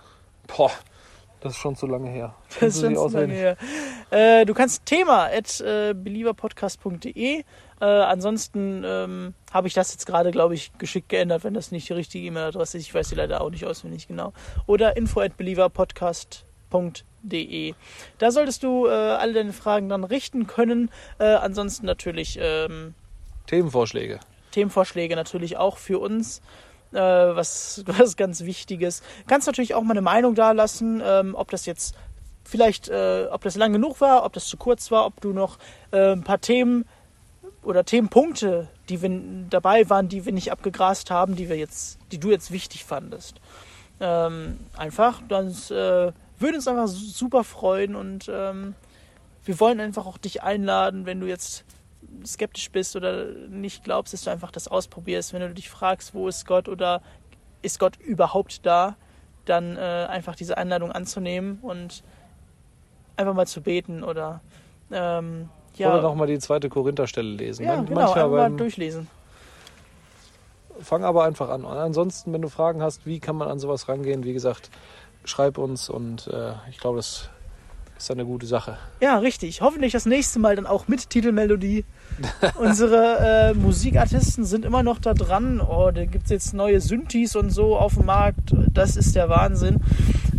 Boah, 0.48 0.72
das 1.42 1.52
ist 1.52 1.60
schon 1.60 1.76
zu 1.76 1.86
lange 1.86 2.10
her. 2.10 2.34
Das 2.62 2.76
ist 2.76 2.82
schon 2.82 2.96
zu 2.96 3.10
lange 3.10 3.34
her. 3.34 3.58
Äh, 4.12 4.46
du 4.46 4.54
kannst 4.54 4.86
Thema 4.86 5.26
at 5.26 5.60
äh, 5.60 5.94
believerpodcast.de. 5.94 7.44
Äh, 7.80 7.86
ansonsten 7.86 8.84
ähm, 8.86 9.34
habe 9.52 9.68
ich 9.68 9.74
das 9.74 9.92
jetzt 9.92 10.06
gerade, 10.06 10.32
glaube 10.32 10.54
ich, 10.54 10.72
geschickt 10.78 11.10
geändert, 11.10 11.44
wenn 11.44 11.54
das 11.54 11.72
nicht 11.72 11.90
die 11.90 11.94
richtige 11.94 12.26
E-Mail-Adresse 12.28 12.78
ist. 12.78 12.86
Ich 12.86 12.94
weiß 12.94 13.10
die 13.10 13.16
leider 13.16 13.42
auch 13.42 13.50
nicht 13.50 13.66
auswendig 13.66 14.08
genau. 14.08 14.32
Oder 14.68 14.96
info 14.96 15.20
at 15.20 15.36
believerpodcast.de 15.36 16.46
www.ftf.de. 17.28 17.74
Da 18.18 18.32
solltest 18.32 18.64
du 18.64 18.88
äh, 18.88 18.92
alle 18.92 19.34
deine 19.34 19.54
Fragen 19.54 19.90
dann 19.90 20.04
richten 20.04 20.48
können. 20.48 20.90
Äh, 21.20 21.26
ansonsten 21.26 21.86
natürlich 21.86 22.38
ähm, 22.42 22.94
Themenvorschläge. 23.48 24.20
Themenvorschläge 24.52 25.16
natürlich 25.16 25.58
auch 25.58 25.78
für 25.78 26.00
uns. 26.00 26.42
Äh, 26.94 27.00
was, 27.00 27.84
was 27.86 28.16
ganz 28.16 28.44
Wichtiges. 28.46 29.04
Kannst 29.28 29.48
natürlich 29.48 29.74
auch 29.74 29.84
mal 29.84 29.92
eine 29.92 30.02
Meinung 30.02 30.36
da 30.36 30.54
lassen, 30.54 31.02
ähm, 31.04 31.36
ob 31.36 31.52
das 31.52 31.66
jetzt 31.66 31.96
vielleicht, 32.46 32.88
äh, 32.88 33.28
ob 33.30 33.44
das 33.44 33.58
lang 33.58 33.74
genug 33.74 34.00
war, 34.00 34.24
ob 34.24 34.32
das 34.32 34.48
zu 34.48 34.56
kurz 34.56 34.90
war, 34.90 35.06
ob 35.06 35.20
du 35.20 35.34
noch 35.34 35.58
äh, 35.92 36.14
ein 36.14 36.24
paar 36.24 36.40
Themen 36.40 36.86
oder 37.62 37.84
Themenpunkte, 37.84 38.70
die 38.88 39.02
wir 39.02 39.10
dabei 39.50 39.90
waren, 39.90 40.08
die 40.08 40.24
wir 40.24 40.32
nicht 40.32 40.50
abgegrast 40.50 41.12
haben, 41.12 41.36
die 41.36 41.50
wir 41.50 41.58
jetzt, 41.58 42.00
die 42.14 42.20
du 42.20 42.32
jetzt 42.32 42.52
wichtig 42.52 42.86
fandest. 42.86 43.42
Ähm, 44.00 44.58
einfach, 44.78 45.22
dann 45.28 45.50
äh, 45.70 46.14
würde 46.40 46.56
uns 46.56 46.68
einfach 46.68 46.88
super 46.88 47.44
freuen 47.44 47.96
und 47.96 48.30
ähm, 48.32 48.76
wir 49.44 49.60
wollen 49.60 49.80
einfach 49.80 50.06
auch 50.06 50.18
dich 50.18 50.44
einladen, 50.44 51.06
wenn 51.06 51.20
du 51.20 51.28
jetzt 51.28 51.66
skeptisch 52.26 52.72
bist 52.72 52.96
oder 52.96 53.26
nicht 53.50 53.84
glaubst, 53.84 54.14
dass 54.14 54.24
du 54.24 54.30
einfach 54.30 54.52
das 54.52 54.68
ausprobierst. 54.68 55.34
Wenn 55.34 55.42
du 55.42 55.54
dich 55.54 55.70
fragst, 55.70 56.14
wo 56.14 56.28
ist 56.28 56.46
Gott 56.46 56.68
oder 56.68 57.02
ist 57.62 57.80
Gott 57.80 57.98
überhaupt 57.98 58.66
da, 58.66 58.96
dann 59.46 59.78
äh, 59.78 59.80
einfach 59.80 60.36
diese 60.36 60.58
Einladung 60.58 60.92
anzunehmen 60.92 61.60
und 61.62 62.04
einfach 63.16 63.34
mal 63.34 63.48
zu 63.48 63.62
beten 63.62 64.04
oder 64.04 64.42
ähm, 64.92 65.50
ja. 65.78 65.94
Oder 65.94 66.02
nochmal 66.02 66.28
die 66.28 66.40
zweite 66.40 66.70
Korintherstelle 66.70 67.30
lesen. 67.30 67.66
Ja, 67.66 67.82
genau, 67.82 68.02
Manchmal 68.02 68.30
mal 68.30 68.52
durchlesen. 68.52 69.08
Fang 70.80 71.04
aber 71.04 71.24
einfach 71.24 71.50
an. 71.50 71.66
Und 71.66 71.78
ansonsten, 71.78 72.34
wenn 72.34 72.42
du 72.42 72.50
Fragen 72.50 72.82
hast, 72.82 73.06
wie 73.06 73.20
kann 73.20 73.36
man 73.36 73.48
an 73.48 73.60
sowas 73.60 73.88
rangehen, 73.88 74.24
wie 74.24 74.34
gesagt, 74.34 74.70
schreib 75.30 75.58
uns 75.58 75.90
und 75.90 76.28
äh, 76.28 76.54
ich 76.70 76.78
glaube, 76.78 76.98
das 76.98 77.30
ist 77.98 78.12
eine 78.12 78.26
gute 78.26 78.46
Sache. 78.46 78.78
Ja, 79.02 79.18
richtig. 79.18 79.62
Hoffentlich 79.62 79.92
das 79.92 80.06
nächste 80.06 80.40
Mal 80.40 80.56
dann 80.56 80.68
auch 80.68 80.88
mit 80.88 81.10
Titelmelodie. 81.10 81.86
Unsere 82.60 83.18
äh, 83.20 83.54
Musikartisten 83.54 84.46
sind 84.46 84.66
immer 84.66 84.84
noch 84.84 85.00
da 85.00 85.14
dran. 85.14 85.62
Oh, 85.62 85.92
da 85.92 86.06
gibt 86.06 86.26
es 86.26 86.30
jetzt 86.30 86.54
neue 86.54 86.80
Synthes 86.80 87.36
und 87.36 87.50
so 87.50 87.76
auf 87.76 87.96
dem 87.96 88.06
Markt. 88.06 88.54
Das 88.72 88.96
ist 88.96 89.16
der 89.16 89.30
Wahnsinn. 89.30 89.82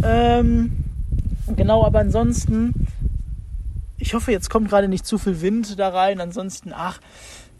Ähm, 0.04 0.84
genau, 1.56 1.84
aber 1.84 1.98
ansonsten 1.98 2.86
ich 3.98 4.14
hoffe, 4.14 4.30
jetzt 4.32 4.48
kommt 4.48 4.70
gerade 4.70 4.88
nicht 4.88 5.04
zu 5.04 5.18
viel 5.18 5.40
Wind 5.40 5.78
da 5.78 5.88
rein. 5.88 6.20
Ansonsten, 6.20 6.72
ach, 6.72 7.00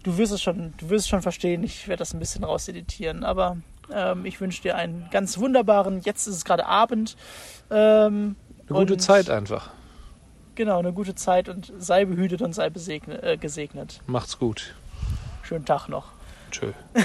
du 0.05 0.17
wirst 0.19 0.33
es 0.33 0.41
schon, 0.41 0.73
du 0.79 0.89
wirst 0.89 1.05
es 1.05 1.09
schon 1.09 1.23
verstehen. 1.23 1.65
Ich 1.65 1.89
werde 1.89 1.99
das 1.99 2.15
ein 2.15 2.21
bisschen 2.21 2.45
rauseditieren. 2.45 3.25
Aber 3.25 3.59
ähm, 3.93 4.25
ich 4.25 4.41
wünsche 4.41 4.63
dir 4.63 4.77
einen 4.77 5.09
ganz 5.11 5.39
wunderbaren, 5.39 6.01
jetzt 6.01 6.27
ist 6.27 6.37
es 6.37 6.45
gerade 6.45 6.67
Abend. 6.67 7.17
Ähm, 7.71 8.37
Eine 8.69 8.79
gute 8.79 8.97
Zeit 8.97 9.31
einfach. 9.31 9.71
Genau, 10.55 10.79
eine 10.81 10.93
gute 10.93 11.15
Zeit 11.15 11.49
und 11.49 11.73
sei 11.79 12.05
behütet 12.05 12.43
und 12.43 12.53
sei 12.53 12.69
besegnet, 12.69 13.23
äh, 13.23 13.37
gesegnet. 13.37 14.01
Macht's 14.07 14.39
gut. 14.39 14.75
Schönen 15.43 15.65
Tag 15.65 15.89
noch. 15.89 16.13
Tschö. 16.51 16.73